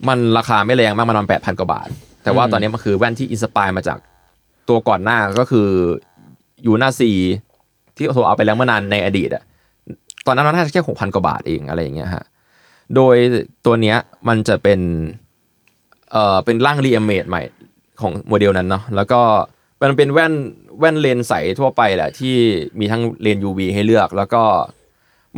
[0.08, 1.88] มันราคาไม่แรงมากมันประมาณแปดพันกว่าบาท
[2.22, 3.98] แต่ว่าตอนนี้มันคือแว่นที่อินสปายมาจาก
[4.68, 5.68] ตัวก่อนหน้าก็คือ
[6.66, 7.12] Una C
[7.96, 9.42] ที่โทรเอาไปแล้วเมื่อนานในอดีตอะ
[10.26, 12.24] ตอนนั้นน่าจะแค่หกพันกว่าบาทเองอะไรอย่างเงี้ยฮะ
[12.97, 13.16] โดย
[13.66, 13.97] ตัวเนี้ย
[14.28, 14.80] มันจะเป็น
[16.12, 17.43] เอ่อเป็นร่าง remade ใหม่
[18.01, 19.20] ของโมเดลนั้นเนาะแล้วก็
[19.80, 20.32] มันเป็นแว่น
[20.78, 22.34] แว่นเลนส์ใสทั่วไปแหละ ที่
[22.78, 24.43] มีทั้งเลนส์ UV ให้เลือก แล้วก็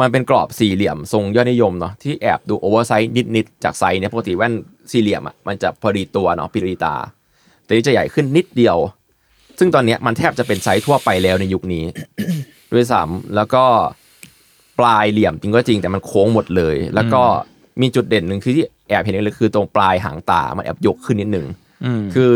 [0.00, 4.52] มันเป็นกรอบสี่เหลี่ยมทรงยอดนิยมเนาะที่แอบดู oversize นิดๆจากไซส์เนี่ยปกติแว่น
[4.90, 6.94] สี่เหลี่ยมอะมันจะพอดีตัวเนาะพอดีตา
[7.64, 8.76] แต่นี่จะใหญ่ขึ้นนิดเดียว
[9.58, 11.84] ซึ่งตอนเนี้ยมันแทบจะเป็นไซส์ทั่วไปแล้วในยุคนี้
[12.72, 13.64] ด้วยซ้ำแล้วก็
[14.78, 17.22] ปลายเหลี่ยมจริงก็จริงแต่มันโค้งหมดเลย แล้วก็
[17.82, 21.46] มีจุดเด่นหนึ่งคือที่แอบเห็นเลยคือตรงปลายหางตา มันแอบยกขึ้นนิดนึง
[21.84, 22.32] อืมคือ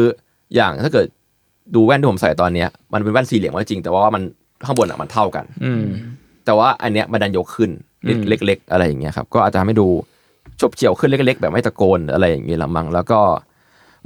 [0.54, 1.06] อย่างถ้าเกิด
[1.74, 4.22] ดูแว่นที่ผมใส่ตอนเนี้ยมันเป็นแว่นสี่เหลี่ยมก็จริง แต่ว่ามัน
[4.64, 5.84] ข้างบนอะมันเท่ากัน อืม
[6.44, 7.70] แต่ว่าอันเนี้ยมันดันยกขึ้น
[8.04, 9.88] อืมเล็ก ๆ อะไรอย่างเงี้ยครับ ก็อาจจะทำให้ดู
[10.60, 13.20] โฉบเฉี่ยวขึ้นเล็ก ๆ แบบไม่ตะโกนอะไรอย่างเงี้ยละมั้งแล้วก็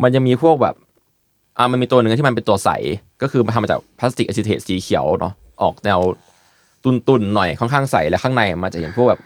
[0.03, 0.74] มันยังมีพวกแบบ
[1.59, 2.70] อ่ามันมีตัวหนึ่งที่มันเป็นตัวใส
[3.22, 5.99] ก็คือมันทำมาจากพลาสติก acetate สีเขียวเนาะออกแนว
[6.85, 9.20] ขุ่นๆหน่อยค่อนข้างใสและข้างในมันจะเห็นพวกแบบ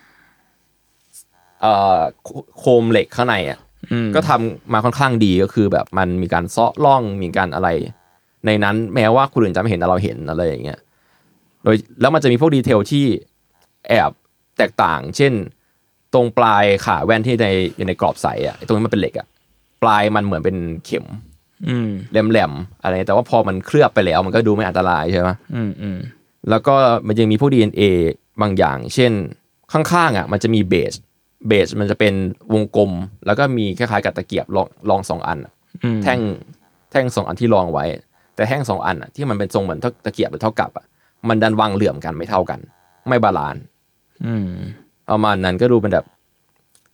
[1.60, 2.28] เอ่อโครง
[2.58, 3.58] โครงเหล็กข้างในอะ
[3.92, 7.68] อืมก็ทำมาค่อนข้างดีก็คือแบบมันมีการเซาะร่องมีการอะไร
[8.46, 10.78] ในนั้นแม้ว่าคนอื่นจะไม่เห็นแต่เราเห็นอะไรอย่างเงี้ย
[11.64, 13.04] โดยแล้วมันจะมีพวก detail ที่
[13.88, 14.10] แอบ
[14.58, 15.32] แตกต่าง เช่น
[16.14, 17.46] ตรงปลายขาแว่นที่ใน
[17.76, 19.26] อยู่ในกรอบใสอะไอ้ตรงนี้มันเป็นเหล็กอะ
[19.82, 21.04] ปลายมันเหมือนเป็นเข็ม
[21.68, 25.98] อืมแหลมๆอะไรแต่ว่าพอมันเคลือบไปแล้วมันก็ดูไม่อันตรายใช่ไหมอืมอืม
[26.50, 26.74] แล้วก็
[27.06, 27.82] มันยังมีพวก DNA
[28.40, 29.12] บางอย่าง เช่น
[29.72, 30.92] ข้างๆอะมันจะมีเบส
[31.48, 32.14] เบสมันจะเป็น
[32.54, 32.90] วงกลม
[33.26, 35.52] แล้วก็มีคล้ายๆกับตะเกียบรองรองสองอันอะ
[35.84, 36.20] อืมแท่ง
[36.90, 37.84] แท่งสองอันที่รองไว้
[38.34, 40.86] แต่แท่งสองอันอะที่มันเป็นทรงเหมือนเท่าตะเกียบหรือเท่ากับอะ
[41.28, 42.60] มันดันวางเหลื่อมกันไม่เท่ากัน
[43.08, 43.62] ไม่ balance
[44.24, 44.48] อืม
[45.10, 46.06] ประมาณนั้นก็ดูเป็นแบบ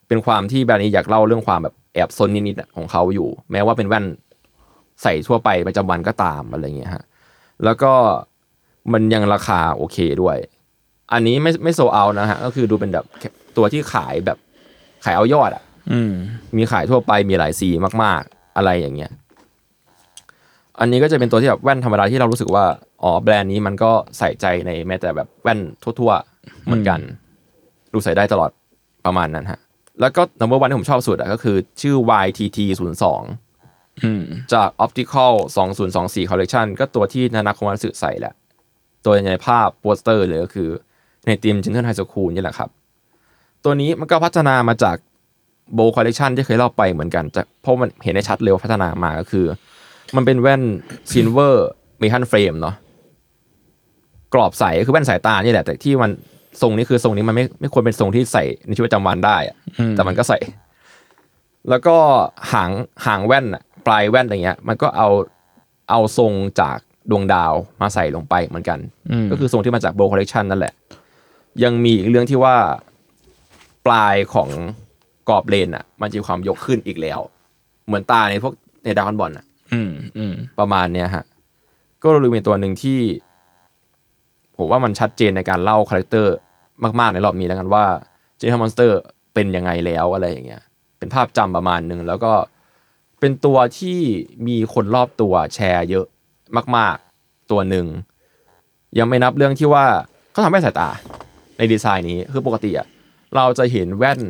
[0.09, 4.05] เป็นความที่แบรนด์นี้อยากเล่าเรื่องความแบบแอบซนนิดๆอะของเขาอยู่ แม้ว่าเป็นแว่น
[5.03, 7.05] ใส่ทั่วไปประจำวันก็ตามอะไรเงี้ยฮะ
[7.65, 7.93] แล้วก็
[8.93, 10.37] มันยังราคาโอเคด้วย
[11.13, 13.05] อันนี้ไม่ไม่โซเอานะฮะ ก็คือดูเป็นแบบ
[13.57, 14.39] ตัวที่ขายแบบ
[15.05, 15.63] ขายเอายอดอะ
[15.93, 16.13] อืม
[16.57, 17.69] มีขายทั่วไปมีหลายสี
[18.03, 19.13] มาก ๆ อะไรอย่างเงี้ย
[20.81, 22.65] อันนี้ก็จะเป็นตัวที่แบบแว่นธรรมดาที่เรารู้สึกว่า
[23.03, 27.01] อ๋อแบรนด์นี้มันก็ใส่ใจในแม้แต่แบบแว่นทั่ว ๆ เหมือนกัน
[27.93, 28.51] ดูใส่ได้ตลอด
[29.07, 29.61] ประมาณนั้นฮะ
[30.01, 33.03] แล้วก็ number one ที่ผมชอบสุดอะก็คือชื่อ YTT 0
[33.43, 34.23] 2อืม
[34.53, 35.33] จาก Optical
[35.83, 38.35] 2024 Collection ก็ตัวที่นานะ โคมัตสึใส่แหละ
[39.05, 40.69] ตัวในภาพโปสเตอร์เลยก็คือ
[41.27, 42.71] ในธีม Jentle High School นี่แหละครับ
[43.65, 44.97] ตัวนี้มันก็พัฒนามาจาก
[45.75, 49.45] โบคอลเล c ชันที่เคยเล่าไปเหมือนกันจะเพราะมันเห็นได้ชัดเลยว่าพัฒนามาก็คือ
[50.17, 50.63] มันเป็นแว่น
[51.11, 52.75] silver metal frame เนาะ
[54.35, 56.11] กรอบใสก็คือแว่นสายตานี่แหละ แต่ที่มัน
[56.61, 60.39] ทรงนี้คือทรงนี้มันไม่ไม่ควรเป็นทรงที่ใส่ในชีวิตประจำวันได้อะอืมแต่มันก็ใส่
[61.69, 61.97] แล้วก็
[62.53, 62.71] หาง
[63.07, 65.09] หางแว่นอะปลายแว่นอะไรเงี้ย มันก็เอา
[65.91, 66.79] เอาทรงจาก
[67.11, 68.79] ดวงดาวมาใส่ลงไปเหมือนกัน
[69.11, 70.75] อืมก็คือทรงที่มาจากโบคอลเล c ชันนั่นแหละ
[71.65, 72.57] ยังมีอีกเรื่องที่ว่า
[73.87, 74.49] ปลายของ
[75.29, 77.21] กรอบเลนส์อะ มันจะมีความยกขึ้นอีกแล้ว
[77.87, 78.53] เหมือนตาในพวก
[78.85, 81.25] ในดราก้อนบอลอะอืมอืมประมาณเนี้ยฮะ
[82.03, 83.01] ก็เลยเป็นตัวหนึ่งที่
[84.57, 86.35] ผมว่ามันชัดเจนในการเล่าคาแรคเตอร์
[87.01, 87.85] มากๆในรอบนี้แล้วกันว่า
[88.37, 88.99] Gentle Monster
[89.35, 90.63] เป็นยังไงแล้วอะไรอย่างเงี้ย
[90.99, 92.33] เป็นภาพจำประมาณหนึ่งแล้วก็
[93.21, 93.99] เป็นตัวที่
[94.47, 96.07] มีคนรอบตัวแชร์เยอะ
[96.77, 97.87] มาก ๆ ตัวหนึ่ง
[98.99, 99.85] ยังไม่นับเรื่องที่ว่า
[100.33, 100.89] เขาทำให้สายตา
[101.59, 102.87] ในดีไซน์นี้คือปกติอะ
[103.37, 104.21] เราจะเห็นแว่น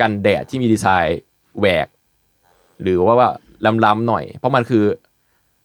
[0.00, 1.20] กันแดดที่มีดีไซน์
[1.58, 1.88] แหวก
[2.82, 3.30] หรือว่าว่า
[3.84, 4.84] ล้ำๆหน่อย เพราะมันคือ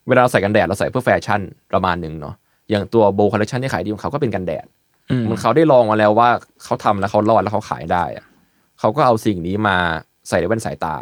[0.08, 1.41] เวลาเราใส่กันแดดเราใส่เพื่อแฟชั่น
[1.72, 2.36] ประมาณหนึ่งเนาะ
[2.70, 4.66] อย่างตัวโบคอลเลคชันที่ขายดีของเขาก็เป็นกันแดด
[5.30, 6.30] มันเขาได้ลองมาแล้วว่า
[6.64, 8.26] เขาทำแล้วเขารอดแล้วเขาขายได้อะ
[8.80, 9.78] เขาก็เอาสิ่งนี้มา
[10.28, 10.96] ใส่ในแว่นสายตา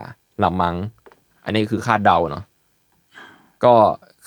[0.43, 0.75] ละมั้ง
[1.45, 2.43] อันนี้คือคาดเดาเนาะ
[3.63, 3.73] ก็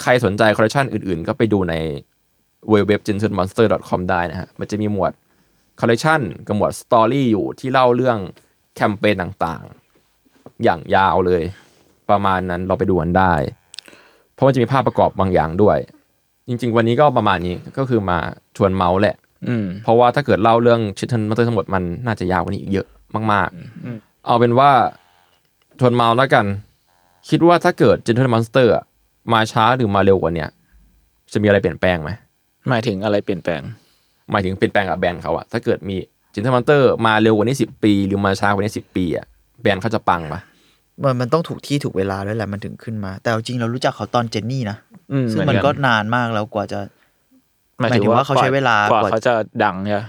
[0.02, 1.74] ใครสนใจคอลเลคชันอื่นๆ ก็ไปดูใน
[2.70, 5.12] เว็บเว็บ gentle-monster.com ได้นะฮะ มันจะมีหมวด
[5.80, 8.18] คอลเลคชันกับหมวดสตอรี่อยู่ที่เล่าเรื่อง
[8.74, 11.42] แคมเปญต่างๆ อย่างยาวเลย
[12.10, 13.34] ประมาณนั้นเราไปดูกันได้
[14.32, 15.78] เพราะมันจะมีภาพประกอบบางอย่างด้วย
[16.48, 18.18] จริง ๆ วันนี้ก็ประมาณนี้ก็คือมา
[18.56, 19.16] ชวนเมาท์แหละ
[19.48, 22.86] อืมเพราะว่าถ้าเกิดเล่าเรื่อง Gentle Monster ทั้งหมดมันน่าจะยาวกว่านี้อีกเยอะ
[23.32, 23.48] มาก
[23.84, 24.70] อืมๆเอาเป็นว่า
[25.80, 26.46] ทวนเมาแล้วกัน
[27.28, 30.48] คิดว่าถ้าเกิด Gentle Monster อะมาช้าหรือมาเร็วกว่าเนี้ย
[31.32, 32.10] จะมีอะไรเปลี่ยนแปลงไหม
[32.68, 33.60] หมายถึงอะไรเปลี่ยนแปลง
[34.30, 35.96] หมายถึงเปลี่ยนแปลงกับแบรนด์เขาอะถ้าเกิดมี
[36.34, 39.26] Gentle Monster มาเร็วกว่านี้สิปี หรือมาช้ากว่านี้สิปีอะ
[39.62, 40.40] แบรนด์เขาจะปังปะ
[41.02, 44.76] มันมันต้องถูกที่ถูกเวลาด้วยแหละมันถึงขึ้นมา แต่เอาจริงเรารู้จักเขาตอนเจนนี่นะ
[45.12, 46.78] อืมซึ่งเหมันอนก็นานมากแล้วกว่าจะ
[47.80, 49.32] หมายหมายถึถึงงว่าว่าเขาใช้เวลากว่าว่าเขาจะ
[49.64, 50.00] ดังใช่ไหม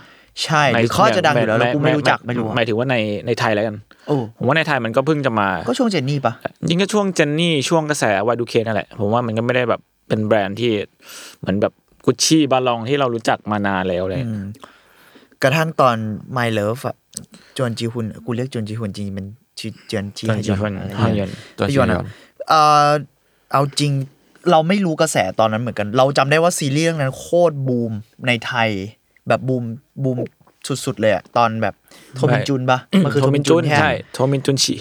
[0.43, 2.95] ใช่หรือเขาอาจจะดังอยู่แล้วแล้วกูไม่รู้จักไม่รู้หมายถึงว่าใน
[3.27, 3.86] ในไทยแล้วกันโอ้
[4.37, 6.33] ผมว่าในไทยมันก็เพิ่งจะมา ก็ช่วงเจนนี่ปะ
[6.69, 10.71] ยิ่งก็ช่วงเจนนี่ช่วงกระแสวายดูเคนั่นแหละ ผมว่ามันก็ไม่ได้แบบเป็นแบรนด์ที่
[11.39, 11.73] เหมือนแบบ
[12.05, 14.43] กุชชี่บาลองที่เรารู้จักมานานแล้วเลยอืม
[15.43, 15.95] กระทั่งตอน
[16.37, 16.95] My Love อะ
[17.57, 19.25] จวนจีฮุนกูเรียกจวนจีฮุนจริงๆมัน
[19.59, 22.05] ชื่อเจนจีจวนจีฮุนอะไรฮยเงี้อยนตัวพี่ชิยยออนนอะ
[22.49, 22.89] เอ่อ
[23.53, 23.91] เอาจริง
[24.51, 27.91] เราไม่รู้กระแสตอนนั้นเหมือนกัน เราจำได้ว่าซีรีส์เรื่องนั้นโคตรบูม
[28.27, 28.69] ในไทย
[29.27, 29.63] แบบบูม
[30.03, 30.17] บูม
[30.85, 31.73] สุดๆเลยอะตอนแบบ
[32.15, 34.75] โทมินจุนปะมันคือโทโทมิมินนจุจุนนแค่ใช่โทมินจุนฉี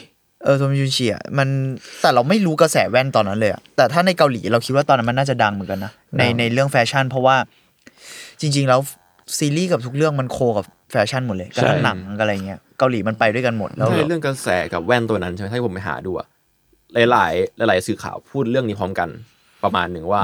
[0.45, 1.49] เออโทมินจุนเชียมัน
[2.03, 7.37] แต่เราไม่รู้กระแสแว่นตอนนั้นเลยอะแต่ถ้าในเกาหลีเราคิดว่าตอนนั้นมันน่าจะดังเหมือนกันนะในในเรื่องแฟชั่น เพราะว่า
[8.41, 8.80] จริง ๆ แล้ว
[9.39, 16.26] ซีรีส์กับทุกเรื่องมันโคกับแฟชั่นหมดเลยกระทั่งหนังอะไรเงี้ยเกาหลีมันไปด้วยกันหมดแล้วใช่เรื่องกระแสกับแว่นตัวนั้นใช่ไหมถ้าผมไปหาดูอะ
[17.11, 17.26] หลา
[17.66, 19.09] ย ๆ หลาย ๆ สื่อข่าวพูดเรื่องนี้พร้อมกัน
[19.64, 20.22] ประมาณหนึ่งว่า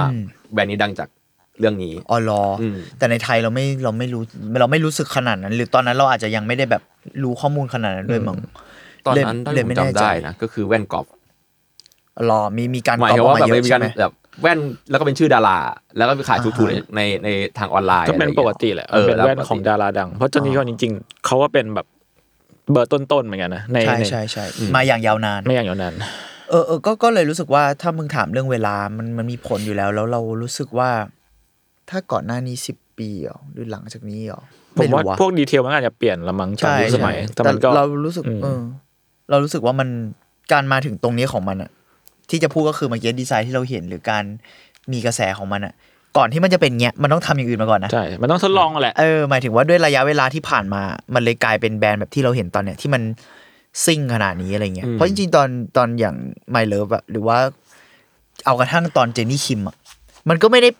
[0.53, 1.09] แบรนด์นี้ดังจาก
[1.61, 4.23] เรื่องนี้ออรออมแต่ในไทยเราไม่เราไม่รู้
[4.61, 6.83] เราไม่รู้สึกขนาดนั้น หรือตอนนั้นเราอาจจะยังไม่ได้แบบ
[7.23, 8.39] รู้ข้อมูลขนาดนั้นด้วยมั้ง
[9.07, 11.07] ตอนนั้นถ้าเลยผมไม่แน่จำใจได้นะก็คือแว่นกรอบ
[12.31, 14.59] รอมีมีการหมายก๊ถึองปอว่าอกแบบมาเยมันอะมีใช่การไหมแบบแว่น
[14.91, 15.59] แล้วก็เป็นชื่อดารา
[15.97, 17.29] แล้วก็ไปขายถูกๆในอ่าฮะในใน
[17.59, 21.87] ทางออนไลน์ก็เป็นอะไรปอย่างกงี้ยติแหละเออเป็นแว่นล้วปกติของดาราดัง เพราะจนนี้ก็จริง ๆเขาก็เป็นแบบ
[22.73, 24.45] เบอร์ต้นๆเหมือนกันนะในใช่ในใช่ใช่
[24.75, 25.95] มาอย่างยาวนานไม่อย่างอย่างนั้น
[26.51, 30.91] เออเออก็ก็เลยรู้สึกว่าถ้ามึงถามเรื่องเวลามันมันมีผลอยู่แล้ว แล้วเรารู้สึกว่า
[31.91, 34.41] ถ้าก่อนหน้านี้สิบปีเหรอหรือหลังจากนี้เหรอ
[34.79, 38.61] ผมว่าไรู้ะพวกดีเทลมันอาจจะเปลี่ยนละมั้งจากใช่ยุคสมัยใช่แต่มันก็เรารู้สึกอืมเออ
[39.31, 39.89] เรารู้สึกว่ามัน
[40.53, 41.71] การมาถึงตรงนี้ของมันอะ
[42.31, 44.25] ที่จะพูดก็คือเมื่อกี้ดีไซน์ที่เราเห็นหรือการ
[44.93, 45.75] มีกระแสของมันอะ
[46.17, 50.83] ก่อนที่มันจะเป็นเงี้ยมันต้องทำอย่างอื่นมาก่อนนะใช่ มันต้องทดลองแหละเออหมายถึงว่าด้วยระยะเวลาที่ผ่านมา
[51.15, 53.03] มันเลยกลายเป็นแบรนด์แบบที่เราเห็นตอนเนี้ยที่มัน
[53.85, 56.17] ซิ่งขนาดนี้อะไรเงี้ยเพราะจริงๆตอนตอนอย่าง
[56.55, 57.39] My Love อะหรือว่า
[58.47, 59.77] เอากระทั่งตอนเจนนี่คิมอะ
[60.29, 60.71] มันก็ไม่ได้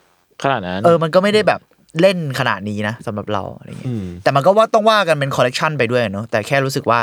[0.43, 1.61] ขนาดนั้น เออมันก็ไม่ได้แบบ
[2.01, 6.99] เล่นขนาดนี้นะสำหรับเราอะไรเงี้ยอืมแต่มันก็ว่าต้องว่ากันเป็นคอลเลกชันไปด้วยเนาะแต่แค่รู้สึกว่า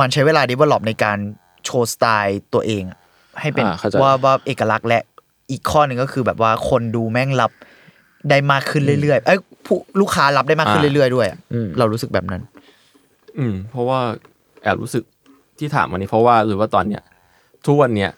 [0.00, 1.18] มันใช้เวลา develop ในการ
[1.64, 2.98] โชว์สไตล์ตัวเองอะ
[3.40, 5.02] ให้เป็นอ่าเข้าใจว่าว่าเอกลักษณ์และ
[5.50, 7.52] อีกข้อหนึ่งก็คือแบบว่าคนดูแม่งรับ
[8.30, 12.42] ได้มากขึ้นเรื่อยๆ เอ้ยผู้ลูกค้ารับได้มากขึ้นอ่าเรื่อย ๆ ด้วยอะอืมเรารู้สึกแบบนั้น
[13.38, 14.00] อืม เพราะว่า
[14.62, 15.02] แอบรู้สึก
[15.58, 17.02] ที่ถามวันนี้เพราะว่าหรือว่าตอนเนี้ย
[17.66, 18.10] ทุกวันเนี้ย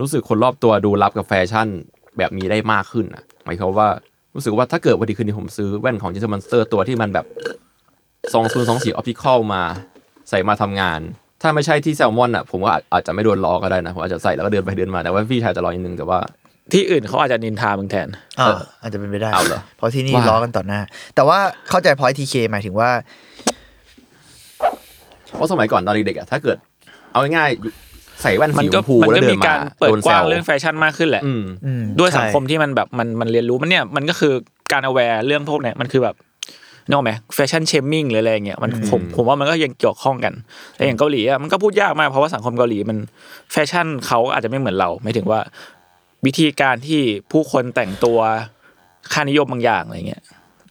[0.00, 1.68] รู้สึกคนรอบตัวดูรับกับแฟชั่น
[2.18, 3.88] แบบนี้ได้มากขึ้นอะ หมายความว่า
[4.34, 7.26] รู้สึกว่าถ้าเกิดวันดีคืนดีผมซื้อแว่นของ Gentle Monster ตัวที่มันแบบ
[8.34, 9.62] สองศูนย์สองสี่ optical มา
[10.30, 11.00] ใส่มาทำงาน
[11.42, 16.18] ถ้าไม่ใช่ที่แซลมอนอะผมว่าอาจอาจจะไม่โดนล้อก็ได้นะผมอาจจะใส่แล้วก็เดินไปเดินมาแต่ว่าพี่ชายจะรอนิดนึงแต่ว่า
[16.72, 18.08] ที่อื่นเขาอาจจะนินทามึงแทน
[18.40, 20.80] อ่าเอออาจจะเป็นไปได้เอาเหรอเพราะที่นี่ว่าล้อกันต่อหน้า
[21.14, 21.38] แต่ว่า
[21.68, 22.90] เข้าใจพอยทีเคหมายถึงว่า
[25.34, 26.56] เพราะสมัยก่อนตอนเด็กๆอะถ้าเกิด
[27.12, 27.85] เอาง่ายๆ
[28.22, 34.32] ใส่แว่นมัสีนชก็มพูมันแล้วก็เดิมีนมาการเปิดโดนกแซว้างวเรื่องแฟชั่นมากขึ้นแหละอืมอืมด้วยสังคมใช่ที่มันแบบมันมันเรียนรู้มันเนี่ยมันก็คือ
[34.72, 36.16] การเอาแวร์เรื่องพวกเนี้ยมันคือแบบ
[36.86, 40.32] นึกออกไหมแฟชั่นเชมมิ่งหรืออะไรเงี้ยมันผมผมว่ามันก็ยังเกี่ยวข้องกัน
[40.76, 42.98] แต่อย่างเกาหลีอะมันก็พูดยากมากเพราะว่าสังคมเกาหลีมัน
[43.52, 45.40] แฟชั่นเขาอาจจะไม่เหมือนเราหมายถึงว่า
[46.26, 47.00] วิธีการที่
[47.32, 48.18] ผู้คนแต่งตัว
[49.12, 50.22] ค่านิยมบางอย่างอะไรเงี้ย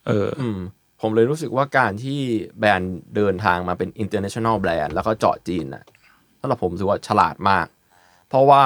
[0.08, 0.60] เอออืม
[1.02, 2.20] ผมเลยรู้สึกว่าการที่
[2.60, 5.84] แบรนด์เดินทางมาเป็น international แบรนด์แล้วก็เจาะจีนน่ะ
[6.46, 7.66] สำหรับผมรู้สึกว่าฉลาดมาก
[8.30, 8.64] เพราะว่า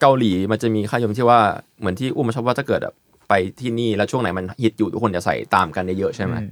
[0.00, 1.40] เกาหลีมันจะมีค่านิยมที่ว่า
[1.78, 2.94] เหมือนที่อุ้มชอบว่าถ้าเกิดแบบ
[3.28, 6.48] ไปที่นี่แล้วช่วงไหนมันฮิตอยู่ทุกคนจะใส่ตามกันได้เยอะใช่ไหมอืม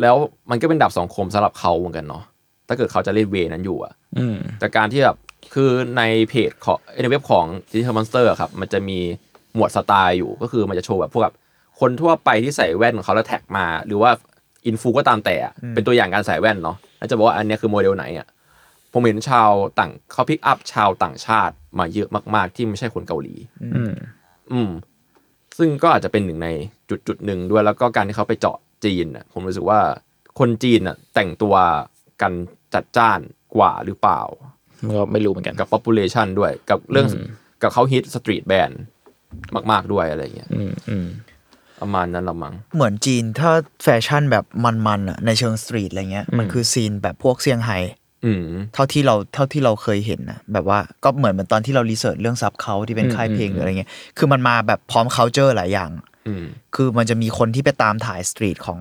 [0.00, 0.16] แล้ว
[0.50, 2.24] มันก็เป็นดาบสองคมสำหรับเขาเหมือนกันเนาะ
[2.68, 5.16] ถ้าเกิดเขาจะเล่นเวนั้นอยู่อะอืมแต่การที่แบบ
[5.54, 8.98] คือในเพจของในเว็บของ Gentle Monster อะครับ มันจะมี
[9.54, 11.34] หมวดสไตล์อยู่ก็คือมันจะโชว์แบบพวกแบบ
[11.80, 14.10] คนทั่วไปที่ใส่แว่นของเขาแล้วแท็กมา หรือว่า
[14.66, 18.26] อินฟลูก็ตามแต่อะเป็นตัวอย่างการใส่แว่นเนาะแล้วจะบอกว่าอันเนี้ยคือโมเดลไหนอะ
[18.98, 23.34] ผมเห็นชาวต่างเขา pick up ชาวต่างชาติมาเยอะมาก ๆ ที่ไม่ใช่คนเกาหลี
[23.74, 23.94] อืม
[24.52, 24.70] อืม
[25.58, 26.48] ซึ่งก็อาจจะเป็นหนึ่งใน
[26.88, 29.80] จุดจุดๆหนึ่งด้วยแล้วก็การที่เขาไปเจาะจีนน่ะผมรู้สึกว่า
[30.38, 31.54] คนจีนน่ะแต่งตัว
[32.22, 32.32] กัน
[32.74, 33.20] จัดจ้าน
[33.56, 34.20] กว่าหรือเปล่า
[34.84, 37.26] มันก็ไม่รู้เหมือนกันกับ population ด้วยกับเรื่องอืม
[37.62, 38.80] กับเขาฮิต street brand
[39.70, 41.06] มาก ๆ ด้วยอะไรเงี้ยอืมอืม
[41.80, 43.50] ประมาณนั้นละมั้งเหมือนจีนถ้า
[43.82, 47.78] แฟชั่นแบบมันๆอะในเชิง street อะไรเงี้ยมันคือ scene แบบพวกเซี่ยงไฮ้
[48.24, 48.42] อืม
[48.74, 55.90] เท่าที่เราเท่าที่เราเคยเห็นนะแบบว่าก็เหมือนเหมือนตอนที่เรา research เรื่อง subculture ที่เป็นค่ายเพลงหรืออะไรเงี้ยคือมันมาแบบพร้อม c u เจอร์หลายอย่าง
[56.28, 56.44] อืม
[56.74, 58.78] คือมันจะมีคนที่ไปตามถ่าย street ของ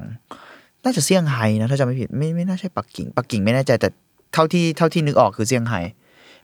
[0.84, 3.90] น่าจะเซี่ยงไฮ้นะถ้าจำไม่ผิดไม่ไม่น่าใช่ปักกิ่งปักกิ่งไม่แน่ใจแต่
[4.34, 5.80] เท่าที่เท่าที่นึกออกคือเซี่ยงไฮ้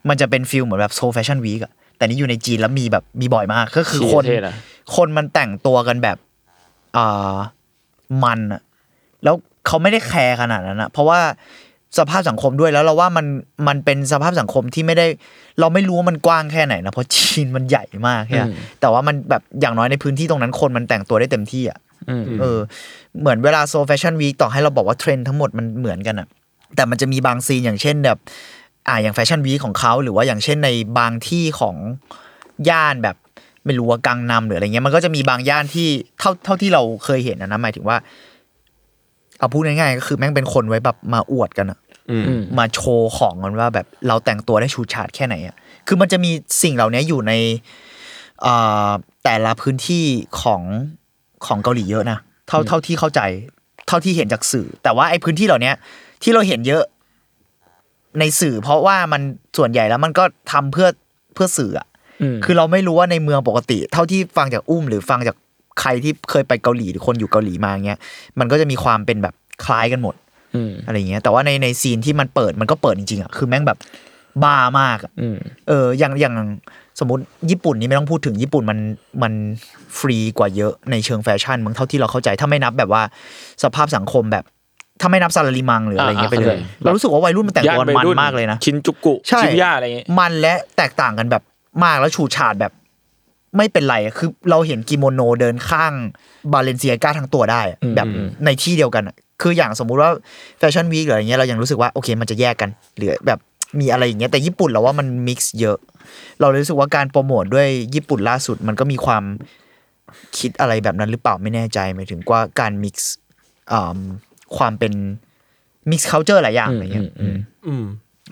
[0.08, 4.54] มันจะเป็น feel เหมือนแบบ Seoul Fashion Week อะแต่นี่อยู่ในจีนแล้วมีแบบมีบ่อยมากก็คือคนเชี่ยเท่นะ
[4.96, 6.16] คนมันแต่งตัวกันแบบ
[6.96, 7.36] อ่า
[8.24, 8.62] มันอะ
[9.24, 9.34] แล้ว
[9.66, 11.20] เขาไม่ได้แคร์ขนาดนั้นอะเพราะว่า
[11.98, 13.26] สภาพสังคมด้วยแล้วเราว่ามัน
[13.68, 15.06] มันเป็นสภาพสังคมที่ไม่ได้
[15.60, 21.78] เราไม่รู้ว่ามันกว้างแค่ไหนนะเพราะจีนมันใหญ่มากแค่อืมแต่ว่ามันแบบอย่างน้อยในพื้นที่ตรงนั้นคนมันแต่งตัวได้เต็มที่อะ
[22.10, 22.58] อืมเออ
[23.20, 26.28] เหมือนเวลา Seoul Fashion Week ต่อให้เราบอกว่าเทรนด์ทั้งหมดมันเหมือนกันอะ
[26.76, 28.18] แต่มันจะมีบาง scene อย่างเช่นแบบ
[28.88, 30.68] อ่าอย่าง Fashion Week ของเขาหรือว่าอย่างเช่นใน
[30.98, 31.76] บางที่ของ
[32.68, 33.16] ย่านแบบ
[33.64, 35.88] ไม่รู้ว่ากังนัมหรืออะไรเงี้ยมันก็จะมีบางย่านที่
[36.18, 37.96] เท่าเท่าที่เราเคยเห็นนะนะหมายถึงว่า
[39.38, 41.83] เอาพูดง่ายๆก็คือแม่งเป็นคนไว้แบบมาอวดกันอะอื
[42.20, 46.30] มอืมมาโชว์ของกันว่าแบบเราแต่งตัวได้ชูดฉาดแค่ไหนอะคือมันจะมี
[46.62, 47.32] สิ่งเหล่านี้อยู่ใน
[48.42, 48.54] เอ่
[48.88, 48.90] อ
[49.24, 50.04] แต่ละพื้นที่
[50.40, 50.62] ของ
[51.46, 53.20] ของเกาหลีเยอะนะเท่าเท่าที่เข้าใจ
[53.88, 55.74] เท่าที่เห็นจากสื่อ แต่ว่าไอ้พื้นที่เหล่าเนี้ย
[56.22, 56.82] ที่เราเห็นเยอะ
[58.18, 59.22] ในสื่อ เพราะว่ามัน
[59.58, 60.88] ส่วนใหญ่แล้วมันก็ทำเพื่อ
[61.34, 61.86] เพื่อสื่ออะ
[62.22, 65.36] อืมคือเราไม่รู้ว่าในเมืองปกติ เท่าที่ฟังจากอุ้มหรือฟังจาก
[65.80, 67.98] ใครที่เคยไปเกาหลีหรือคนอยู่เกาหลีมาเงี้ย
[68.38, 69.34] มันก็จะมีความเป็นแบบ
[69.64, 70.14] คล้ายกันหมด
[70.54, 73.78] อืมอะไรเงี้ย แต่ว่าในในซีนที่มันเปิดมันก็เปิดจริงๆอะคือแม่งแบบ
[74.42, 75.36] บ้ามากอะอืม
[75.68, 76.34] เอออย่างอย่าง
[77.00, 78.78] สมมติญี่ปุ่นนี่ไม่ต้องพูดถึงญี่ปุ่นมัน
[79.22, 79.32] มัน
[79.98, 83.02] ฟรีกว่าเยอะในเชิงแฟชั่นมึงเท่าที่เราเข้าใจ ถ้าไม่นับแบบว่า
[83.62, 84.44] สภาพสังคมแบบ
[85.00, 91.42] ถ้าไม่นับซาลาริมังหรืออะไรเงี้ยไปเลยอ่าเข้าใจเรารู้สึกว่าวัยรุ่นมันแต่งตัววัมันรุ่มากเลยนะชินจุกุใช่ชิบย่าอะไรอย่างเงี้ยมันและแตกต่างกันแบบ
[91.84, 92.72] มากแล้วฉูดฉาดแบบ
[93.56, 95.92] ไม่เป็นไรอะคือเราเห็นกิโมโนเดินข้าง
[96.52, 100.10] Balenciaga ทั้งตัวได้อะอืมแบบอืมในที่เดียวกันอะ คืออย่างสมมุติว่า
[100.58, 103.38] Fashion Week หรืออะไรเงี้ยเรายังรู้สึกว่าโอเค มันจะแยกกันหรือแบบ
[103.80, 105.78] มีอะไรอย่างเงี้ยแต่ญี่ปุ่นเราว่ามัน mix เยอะ
[106.40, 109.24] เราเลยรู้สึกว่าการโปรโมทด้วยญี่ปุ่นล่าสุดมันก็มีความ
[110.38, 113.14] คิดอะไรแบบนั้นหรือเปล่าไม่แน่ใจหมายถึงว่าการ mix
[114.56, 114.92] ความเป็น
[115.90, 117.84] mix culture หลายอย่างอะไรเงี้ยอืมอืม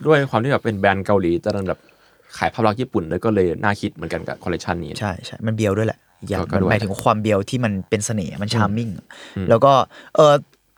[0.07, 1.81] ด้วยความที่แบบเป็นแบรนด์เกาหลีแต่ดันแบบ
[2.39, 8.89] ขายภาพลักษณ์ญี่ปุ่นเลยก็เลยน่าคิดเหมือนกันกับคอลเลคชันนี้ ใช่ใช่มันเบียวด้วยแหละอีกอย่างก็มันด้วยหมายถึงความเบียวที่มันเป็นเสน่ห์มัน charming
[9.49, 9.73] แล้วก็
[10.15, 10.35] เออ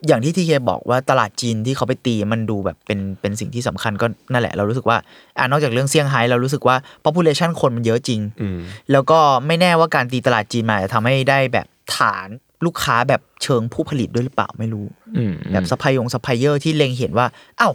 [0.07, 4.97] อย่างที่ทีเคบอกว่าตลาดจีนที่เขาไปตีมันดูแบบเป็นเป็นสิ่งที่สำคัญก็นั่นแหละ เรารู้สึกว่า
[5.39, 8.59] อ่านอกจากเรื่องเซี่ยงไฮ้เรารู้สึกว่า population คนมันเยอะจริงอืม
[8.93, 11.67] แล้วก็ไม่แน่ว่าการตีตลาดจีนมาจะทำให้ได้แบบ
[11.97, 12.29] ฐาน
[12.65, 14.87] ลูกค้าแบบเชิงผู้ผลิตด้วยหรือเปล่าไม่รู้
[15.17, 17.27] อืมแบบซัพพลายซัพพลายเออร์ที่เล็งเห็นว่า
[17.61, 17.73] อ้าว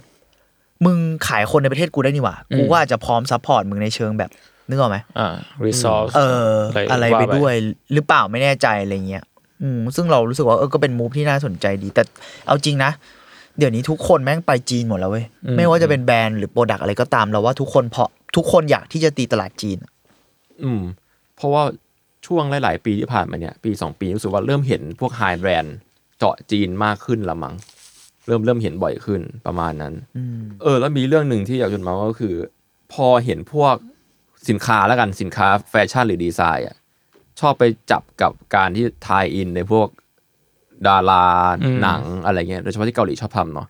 [0.86, 0.98] มึง
[1.28, 4.32] ขายคนในประเทศกูได้นี่หว่า กูว่าจะพร้อม support มึงในเชิงแบบ
[4.70, 7.54] นึกออกไหมอ่า resource เอออะไรอะไรว่าไปไปด้วย
[7.94, 9.24] หรือเปล่าไม่แน่ใจอะไรเงี้ย
[9.62, 12.04] อืมซึ่งเรารู้สึกว่าเออก็เป็น move ที่น่าสนใจดี แต่
[12.48, 12.92] เอาจริงนะ
[13.58, 15.26] เดี๋ยวนี้ทุกคนแม่งไปจีนหมดแล้วเว้ย
[15.58, 19.78] ไม่ว่าจะเป็นแบรนด์หรือ product อะไรก็ตามเราว่าทุกคนเพราะทุกคนอยากที่จะตีตลาดจีน
[20.64, 20.82] อืม
[21.36, 21.64] เพราะว่า
[22.26, 25.76] ช่วงหลาย ๆ ปีที่ผ่านมาเนี่ย ปีสองปีรู้สึกว่าเริ่มเห็นพวก high brand
[26.18, 27.56] เจาะจีนมากขึ้นละมั้ง
[28.28, 29.94] เริ่มเริ่มเห็นบ่อยขึ้นประมาณนั้น
[30.62, 32.36] เออ แล้วมีเรื่องหนึ่งที่อยากจะมาก็คือ
[32.94, 33.76] พอเห็นพวก
[34.50, 36.76] สินค้าแล้วกันสินค้าแฟชั่นหรือดีไซน์อะ
[37.40, 39.88] ชอบไปจับกับการที่ทายอินในพวก
[40.88, 41.26] ดารา
[41.64, 43.68] อืมหนังอะไรเงี้ยโดยเฉพาะที่เกาหลีชอบทำเนาะ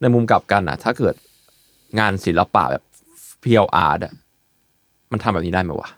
[0.00, 1.14] ในมุมกลับกันอะถ้าเกิด
[1.98, 2.84] งานศิลปะแบบ
[3.40, 4.12] เพียวอาร์ตอะ
[5.12, 5.90] มันทำแบบนี้ได้ไหมวะ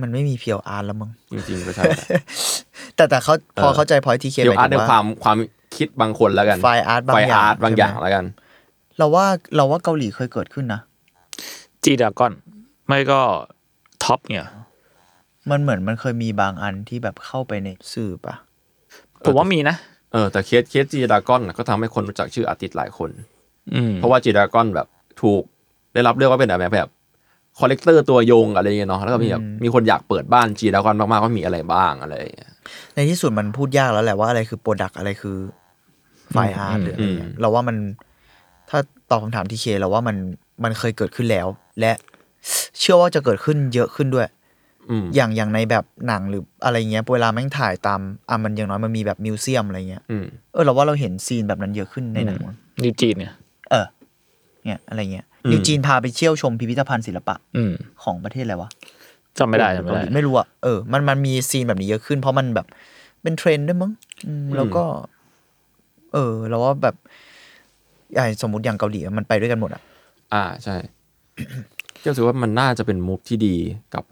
[0.00, 1.84] มันไม่มีเพียวอาร์ตแล้วมึงจริงๆก็ใช่
[2.96, 5.36] แต่แต่เขาพอเออเข้าใจพอยที่เคเพียวอาร์ตในว่าความความ
[5.76, 8.24] คิดบางคนแล้วกันไฟล์อาร์ตบางไฟอย่างอาร์ตบางใช่ไหมอย่างแล้วกัน
[8.98, 9.26] เราว่า
[9.56, 10.80] เราว่าเกาหลีเคยเกิดขึ้นนะ
[11.84, 12.32] จีดากอน
[12.86, 13.20] ไม่ก็
[14.04, 14.48] ท็อปเนี่ย
[15.50, 18.34] มันเหมือนมันเคยมีบางอันที่แบบเข้าไปในสื่อปะ
[19.24, 19.76] ผมว่ามีนะ
[20.12, 23.10] เออแต่เคสเคสจีดากอนก็ทำให้คนรู้จักชื่ออาร์ติสต์หลายคน
[23.74, 24.86] อืมเพราะว่าจีดากอนแบบ
[25.22, 25.42] ถูก
[25.94, 26.90] ได้รับเรียกว่าเป็นแบบแบบ
[27.58, 32.52] คอลเลกเตอร์ตัวยงอะไรเงี้ยเนาะแล้วก็มีแบบมีคนอยากเปิดบ้านจีดากอนมากๆว่ามีอะไรบ้างอะไรอย่างเงี้ย
[32.94, 35.36] ในที่สุดมันพูดยากแล้วแหละว่าอะไรคือโปรดักอะไรคือ
[36.30, 37.76] ไฟล์อาร์ตหรืออะไรเงี้ยเราว่ามัน
[38.70, 38.78] ถ้า
[39.10, 40.16] ตอบคำถามที่เคเราว่ามัน
[40.64, 41.46] มันเคยเกิดขึ้นแล้ว
[41.80, 41.92] และ
[42.78, 44.26] เชื่อว่าจะเกิดขึ้นเยอะขึ้นด้วย
[44.90, 53.32] อืมอย่างอย่างในแบบหนังหรืออะไรเงี้ยเวลาแม่งถ่ายตามอะมันอย่างน้อยมันมีแบบมิวเซียมอะไรเงี้ยอืมเออเราว่าเราเห็นซีนแบบนั้นเยอะขึ้นในหนังมั้งนิวจีนเนี่ย
[53.70, 53.86] เออ
[54.64, 57.72] เนี่ยอะไรเงี้ยนิวจีนพาไปเที่ยวชมพิพิธภัณฑ์ศิลปะอืม
[58.02, 58.70] ของประเทศอะไรวะ
[59.38, 62.66] จำไม่ได้จำไม่เกาหลีไม่รู้อะเออมันมันมี scene แบบนี้เยอะขึ้น เพราะมันแบบ
[63.22, 63.92] เป็นเทรนด์ด้วยมั้ง
[64.26, 64.84] อืมแล้วก็
[66.12, 66.96] เออเราว่าแบบ
[68.14, 69.82] อย่างสมมติอย่างเกาหลีอะมันไปด้วยกันหมดอะ
[70.34, 70.76] อ่าใช่
[72.02, 73.54] ก็รู้สึกว่ามันน่าจะเป็น move ที่ดี
[73.94, 74.04] กับ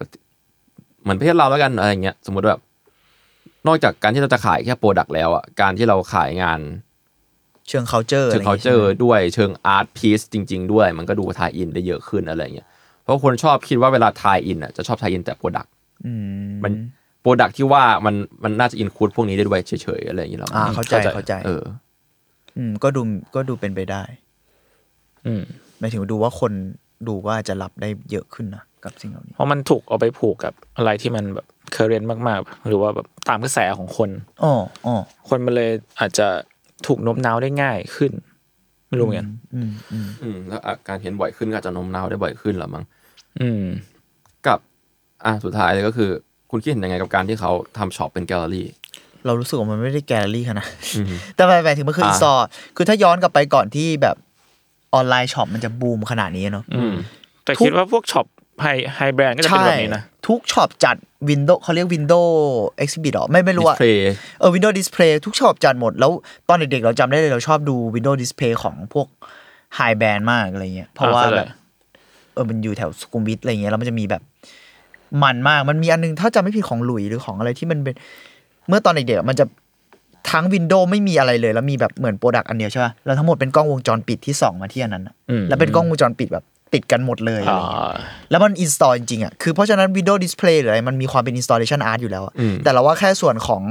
[1.02, 2.60] เหมือนประเทศเราแล้วกันอะไรเงี้ยสมมติแบบ
[3.66, 6.60] นอกจากการที่เราจะขายแค่ product แล้วอะการที่เราขายงาน
[7.68, 12.68] เชิง culture เชิงอะไรเขางี้ยเจอด้วยเชิง art piece จริง ๆ ด้วย มันก็ดู tie-in ได้เยอะขึ้นอะไรเงี้ย
[13.02, 15.72] เพราะคนชอบคิดว่าเวลา tie-in อะจะชอบ tie-in แต่ product
[16.06, 16.12] อื
[16.48, 16.72] มมัน
[17.22, 21.64] product ที่ว่ามันมันน่าจะ include พวกนี้ได้ด้วยเฉยๆอะไรอย่างเงี้ยหรออ่าเข้าใจเข้าใจเข้าใจ เออ
[22.56, 23.02] อืม ก็ดู
[23.34, 24.02] ก็ดูเป็นไปได้
[25.26, 25.42] อืม
[25.78, 26.52] หมายถึงดูว่าคน
[27.08, 34.10] ดูว่าจะรับได้เยอะขึ้นนะ กับสิ่งเหล่านี้ เพราะมันถูกเอาไปผูกกับอะไรที่มันแบบ current มาก ๆ หรือว่าแบบตามกระแสของคน
[34.42, 34.52] อ๋อ
[34.86, 34.94] อ๋อ
[35.28, 35.70] คนมันเลย
[36.00, 36.26] อาจจะ
[36.86, 38.12] ถูกโน้มน้าวได้ง่ายขึ้น
[38.88, 42.84] ไม่รู้เหมือนกันอืมอืมอืมแล้วอาการเห็นบ่อยขึ้นก็อาจจะโน้มน้าวได้บ่อยขึ้นหรอมั้ง
[43.40, 43.64] อืม
[44.46, 44.58] กับ
[45.24, 46.10] อะสุดท้ายเลยก็คือ
[46.50, 48.66] คุณคิดเห็นยังไงกับการที่เขาทำช็อปเป็นแกลเลอรี่
[49.26, 50.66] เรารู้สึกว่ามันไม่ได้แกลเลอรี่ขนาด
[50.96, 52.32] อืมแต่หมายถึงมันคืออีอ่าซอ
[52.76, 54.16] คือถ้าย้อนกลับไปก่อนที่แบบ
[54.94, 56.94] online shop มันจะบูมขนาดนี้เนาะอืม
[57.44, 58.26] แต่ทุกคิดว่าพวกช็อป
[58.62, 58.66] high high
[58.96, 60.96] brand ก็จะเป็นแบบนี้นะทุกช็อปจัด
[61.28, 63.98] window เขาเรียก window exhibit หรอไม่ไม่รู้อะ display
[64.40, 66.10] เออ window display ทุกช็อปจัดหมด แล้ว
[66.48, 69.06] ตอนเด็กๆเราจำได้เลยเราชอบดู window display ของพวก
[69.76, 71.48] high brand มากอะไรเงี้ยเพราะว่าอ่าเข้าใจแบบ
[72.34, 74.22] เออมันอยู่แถวสุขุมวิทอะไรเงี้ยแล้วมันจะมีแบบ
[75.22, 77.94] มันมากมันมีอันนึงถ้าจำไม่ผิดของหลุยหรือของอะไรที่มันเป็น
[78.68, 79.44] เมื่อตอนเด็กๆอะมันจะ
[80.30, 86.44] ทั้ง window ไม่มีอะไรเลย แล้วมีแบบเหมือน product อันเดียวใช่ป่ะแล้วทั้งหมดเป็นกล้องวงจรปิดที่ส่องมาที่อันนั้นอะอืมแล้วเป็นกล้องวงจรปิดแบบ
[86.74, 87.98] ติดกันหมดเลยอะไรอ่าเงี้ย
[88.30, 93.62] แล้วมัน install จริงๆอะคือเพราะฉะนั้น Windows Display หรืออะไรมันมีความเป็น installation art อยู่แล้วอะอืมแต่เราว่าแค่ส่วนของ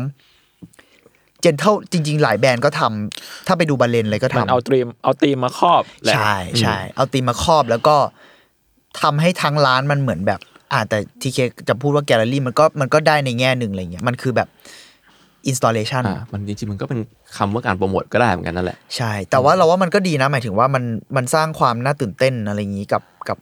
[1.43, 7.95] Gentle จริง ๆ หลายแบรนด์ก็ทำถ้าไปดู Balenciaga มันทำเอาธีมเอาธีมมาครอบแหละใช่ใช่เอาธีมมาครอบแล้วก็
[9.01, 10.39] ทำให้ทั้งร้านมันเหมือนแบบ
[10.73, 11.37] อ่าแต่ทีเค
[11.69, 14.47] จะพูดว่าแกลเลอรี่มันก็มันก็ได้ในแง่หนึ่งอะไรเงี้ยมันคือแบบ
[15.49, 16.99] installation อ่ามันจริงๆมันก็เป็น
[17.37, 20.83] คำว่าการโปรโมทก็ได้เหมือนกันนั่นแหละ ใช่ แต่ว่าเราว่ามันก็ดีนะ หมายถึงว่ามัน
[21.15, 23.37] มันสร้างความน่าตื่นเต้นอะไรอย่างนี้กับกับ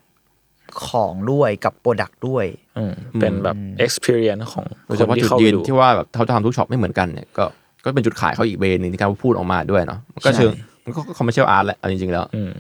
[0.88, 2.46] ของด้วยกับ product ด้วย
[2.78, 7.46] อืมเป็นแบบ experience ของคนโดยเฉพาะที่จุดเข้าไปยืนดูที่ว่าแบบเขาทำทุกช็อปไม่เหมือนกันเนี่ยก็
[7.84, 10.52] ก็เป็นจุดขายเขาอีกเบนหนึ่งที่การพูดออกมาด้วยเนาะมันก็ใช่เชิง
[10.86, 12.52] มันก็ commercial art แหละเอาจริงๆแล้วอืม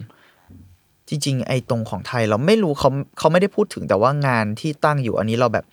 [1.09, 5.65] จริง ๆ ไอ้ตรงของไทยเราไม่รู้เขาเขาไม่ได้พูดถึงแต่ว่างานที่ตั้งอยู่อันนี้เราแบบ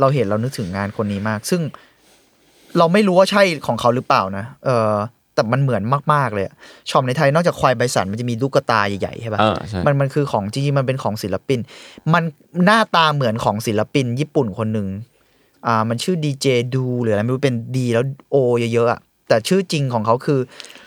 [0.00, 1.60] เราเห็นเรานึกถึงงานคนนี้มาก ซึ่ง
[2.78, 4.92] เราไม่รู้ว่าใช่ของเขาหรือเปล่านะ เออ
[5.34, 6.54] แต่มันเหมือนมาก ๆ เลยอะ
[6.90, 11.58] ช็อปในไทยนอกจากควายใบสันมันจะมีลูกตาใหญ่ๆใช่ปะเออใช่มันมันคือของจริงๆมันเป็นของศิลปิน
[12.14, 12.24] มัน
[12.64, 14.88] หน้าตาเหมือนของศิลปินญี่ปุ่นคนหนึ่ง
[15.66, 20.38] อ่ามันชื่อดีเจดูหรืออะไรไม่รู้เป็นดีแล้วโอเยอะๆอะแต่ชื่อจริงของเขาคือ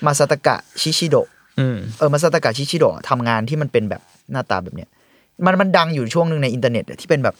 [0.05, 1.27] มาซาตากะชิชิโดะ
[1.59, 4.89] อืมเออมาซาตากะชิชิโดะทำงานที่มันเป็นแบบหน้าตาแบบเนี้ย
[5.45, 7.35] มันมันดังอยู่ช่วงหนึ่งในอินเทอร์เน็ตอะที่เป็นแบบ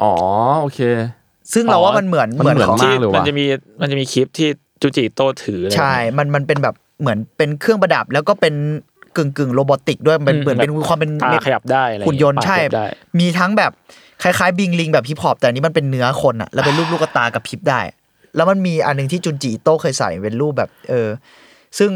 [0.00, 0.14] อ๋อ
[0.60, 0.80] โอเค
[1.52, 3.44] ซึ่งเราว่ามันเหมือนมันเหมือนเหมือนของมากเลยว่ะมันจะมี
[3.80, 4.48] มันจะมีคลิปที่
[4.82, 8.54] จูจิโตถืออะไรใช่ มันมันเป็นแบบเหมือนเป็นเครื่องประดับแล้วก็เป็น
[9.16, 12.86] กึ่งกึ่งโรบอติกด้วยมันเหมือนเป็นความเป็นตาขยับได้อะไรหุ่นยนต์ปากใช่ขยับได้
[13.20, 13.72] มีทั้งแบบ
[14.22, 17.80] คล้ายๆ บิงลิงแบบฮิปฮอปแต่อันนี้มันเป็นเนื้อคนอะแล้วเป็นรูปลูกตากับพริบได้
[18.36, 21.08] แล้วมันมีอันหนึ่งที่จุนจิอิโต้เคยใส่เป็นรูปแบบ เออ
[21.78, 21.90] ซึ่ง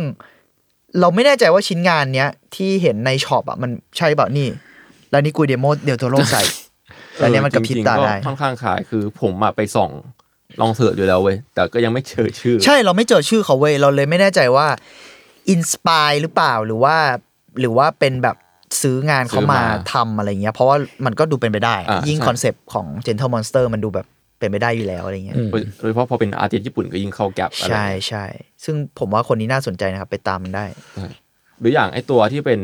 [1.01, 4.49] เราไม่แน่ใจว่าชิ้นงานเนี้ยที่เห็นในช็อปอะมันใช่เปล่านี่
[5.11, 6.43] แล้วนี่กุยเดโมเดลโทโรใส่
[7.21, 9.91] แล้วเนี้ยมันกระพริบตาได้จงๆก็ค่อนข้างขายคือผมอะไปส่อง
[10.61, 14.67] ลองเสิร์ชอยู่แล้วเว้ยแต่ก็ยังไม่เจอชื่อ ใช่เราไม่เจอชื่อเขาเว้ยเราเลยไม่แน่ใจว่า
[15.51, 16.97] inspire หรือเปล่าหรือว่า
[17.61, 18.37] หรือว่าเป็นแบบ
[18.83, 19.63] ซื้องานเขามาซื้อมา
[19.93, 24.07] ทำอะไรเงี้ย เพราะว่ามันก็ดูเป็นไปได้อ่ายิ่ยิ่งใช่คอนเซปต์ของ Gentle Monster มันดูแบบ
[24.39, 28.25] เป็นไปได้อยู่แล้วอะไรเงี้ยอืมโดยเฉพาะพอเป็น artist ญี่ปุ่นก็ยิ่งเข้า gap อะไรใช่ใช่
[28.65, 30.65] ซึ่งผมว่าคนนี้น่าสนใจนะครับ ไปตามมันได้
[31.61, 32.61] หรืออย่างไอตัวที่เป็น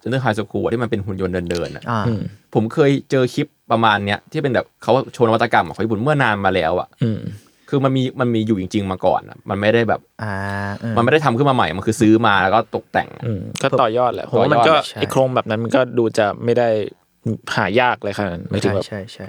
[0.00, 2.20] Gentle High School ที่มันเป็นหุ่นยนต์เดินๆอะอ่าอืม
[2.54, 7.20] ผมเคยเจอคลิป ประมาณเนี้ยที่เป็นแบบเขาโชว์นวัตกรรมของญี่ปุ่นเมื่อนานมาแล้วอะอืม
[7.68, 10.32] คือมันมีมันมีอยู่จริง ๆ มาก่อนอะมันไม่ได้แบบอ่า
[10.80, 16.68] เออมันไม่ได้ทำขึ้นมาใหม่มันคือซื้อมาแล้วก็ตกแต่งอืมก็ต่อยอดแหละผมว่ามันก็ต่อยอดใช่ไอโครงแบบนั้นมันก็ดูจะไม่ได้
[17.56, 19.26] หายากเลยขนาดนั้นไม่ถึงใช่แบบใช่ใช่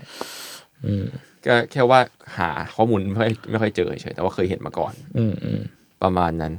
[0.85, 1.05] อืม
[1.45, 1.99] ก็แค่ว่า
[2.37, 5.61] หาข้อมูลไม่ค่อยไม่ค่อยเจอเฉยแต่ว่าเคยเห็นมาก่อน อืมอืม
[6.03, 6.53] ประมาณนั้น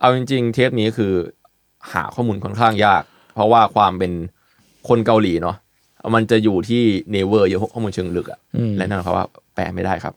[0.00, 1.12] เอาจริง ๆ เทปนี้คือ
[1.92, 3.02] หาข้อมูลค่อนข้างยาก
[3.34, 4.12] เพราะว่าความเป็น
[4.88, 5.56] คนเกาหลีเนาะ
[6.14, 6.82] มันจะอยู่ที่
[7.12, 10.14] never เยอะข้อมูลเชิงลึกอะอืมและนั่นหมายความว่าแปลไม่ได้ครับ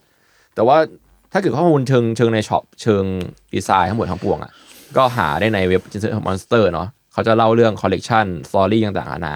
[0.55, 0.77] แต่ว่า
[1.31, 3.03] ถ้าเกิดข้อมูลเชิงเชิงในช็อปเชิง
[3.53, 4.51] ดีไซน์ทั้งหมดทั้งปวงอะ
[4.97, 9.35] ก็หาได้ในเว็บ g e n t l e Monster เนาะเขาจะเล่าเรื่อง collection story ต่างๆนานา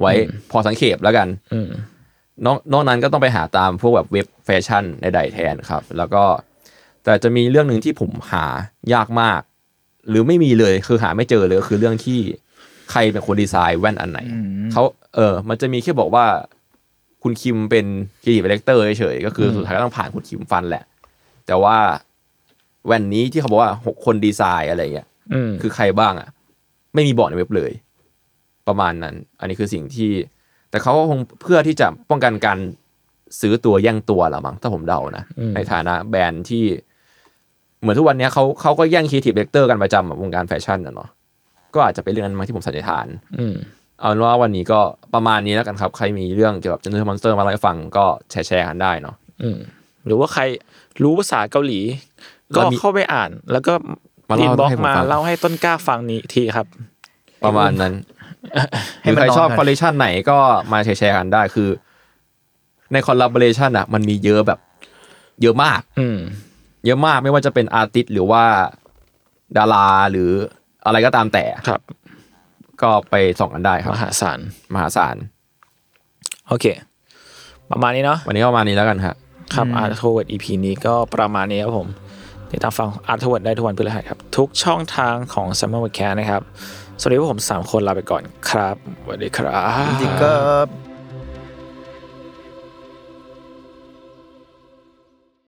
[0.00, 0.12] ไว้
[0.50, 1.68] พอสังเขปแล้วกันอืม
[2.46, 6.24] นอกนอกนั้นก็ต้องไปหาตามพวกแบบเว็บแฟชั่นใดๆแทนครับ แล้วก็
[7.04, 8.46] แต่จะมีเรื่องหนึ่งที่ผมหา
[8.94, 9.40] ยากมาก
[10.08, 12.20] หรือไม่มีเลยคือหาไม่เจอเลยก็คือเรื่องที่
[12.92, 14.20] ใครเป็นคนดีไซน์แว่นอันไหน
[14.72, 14.82] เขา
[15.14, 16.24] เออ มันจะมีแค่บอกว่า
[17.22, 17.86] คุณคิมเป็น
[18.22, 20.84] creative director เฉยๆก็คือสุดท้ายก็ต้องผ่านคุณคิมฟันแหละ
[21.46, 21.76] แต่ว่า
[22.86, 26.28] แว่นนี้ที่เขาบอกว่าหกคนดีไซน์อะไรเงี้ยอืมคือใครบ้างอะ
[26.94, 27.72] ไม่มีบอกในเว็บเลย
[28.68, 30.10] ประมาณนั้น อันนี้คือสิ่งที่
[30.70, 32.58] แต่เขาก็คงเพื่อที่จะป้องกันการ
[33.40, 36.64] ซื้อตัวแย่งตัวละมั้งถ้าผมเดานะอืมในฐานะแบรนด์ที่
[37.80, 41.08] เหมือนทุกวันเนี้ยเขาเขาก็แย่ง creative director กันประจำอะวงการแฟชั่นนะเนาะ
[41.74, 43.06] ก็อาจจะเป็นเรื่องนั้นมั้งที่ผมสันนิษฐาน
[43.38, 43.54] อืม
[43.98, 44.80] เอาเป็นว่าวันนี้ก็
[45.14, 49.58] ประมาณนี้แล้วกันครับ ใครมีเรื่องเกี่ยวกับ Gentle Monster มาเล่าให้ฟังก็แชร์แชร์กันได้เนาะอืม
[50.06, 50.42] หรือว่าใคร
[51.02, 51.80] รู้ภาษาเกาหลี
[52.56, 53.72] ก็แล้วมีเข้าไปอ่าน แล้วก็
[54.30, 56.66] มาอิเล่านบ็อกให้ผมมาฟังเล่าให้ต้นกล้าฟังนี้ทีครับ
[57.44, 57.92] ประมาณนั้น
[59.02, 60.38] ให้หรือมันใครชอบนอนกันคอลเลคชันไหนก็
[60.72, 61.68] มาแชร์ๆกันได้คือ
[62.92, 64.60] ใน collaboration อะ มันมีเยอะแบบ
[65.42, 66.18] เยอะมาก อืม
[66.86, 68.44] เยอะมากไม่ว่าจะเป็น artist หรือว่า
[69.56, 70.30] ดาราหรือ
[70.86, 71.80] อะไรก็ตามแต่ครับ
[72.82, 74.38] ก็ไปส่องกันได้ครับมหาศาล
[74.74, 75.16] มหาศาล
[76.48, 76.66] โอเค
[77.70, 79.14] ประมาณนี้เนาะวันนี้ก็ประมาณนี้แล้วกันฮะ
[79.54, 81.88] ครับ Arttrovert EP นี้ก็ประมาณนี้ครับผม
[82.50, 86.42] ติดตามฟังอาร์ทเวิร์ดได้ทุกวันพฤหัสครับ ทุกช่องทางของ Summer w o r d c a s t นะครับ
[87.00, 90.32] สวัสดีพวกผม 3 คนลาไปก่อนครับสวัสดีครับจริงๆก็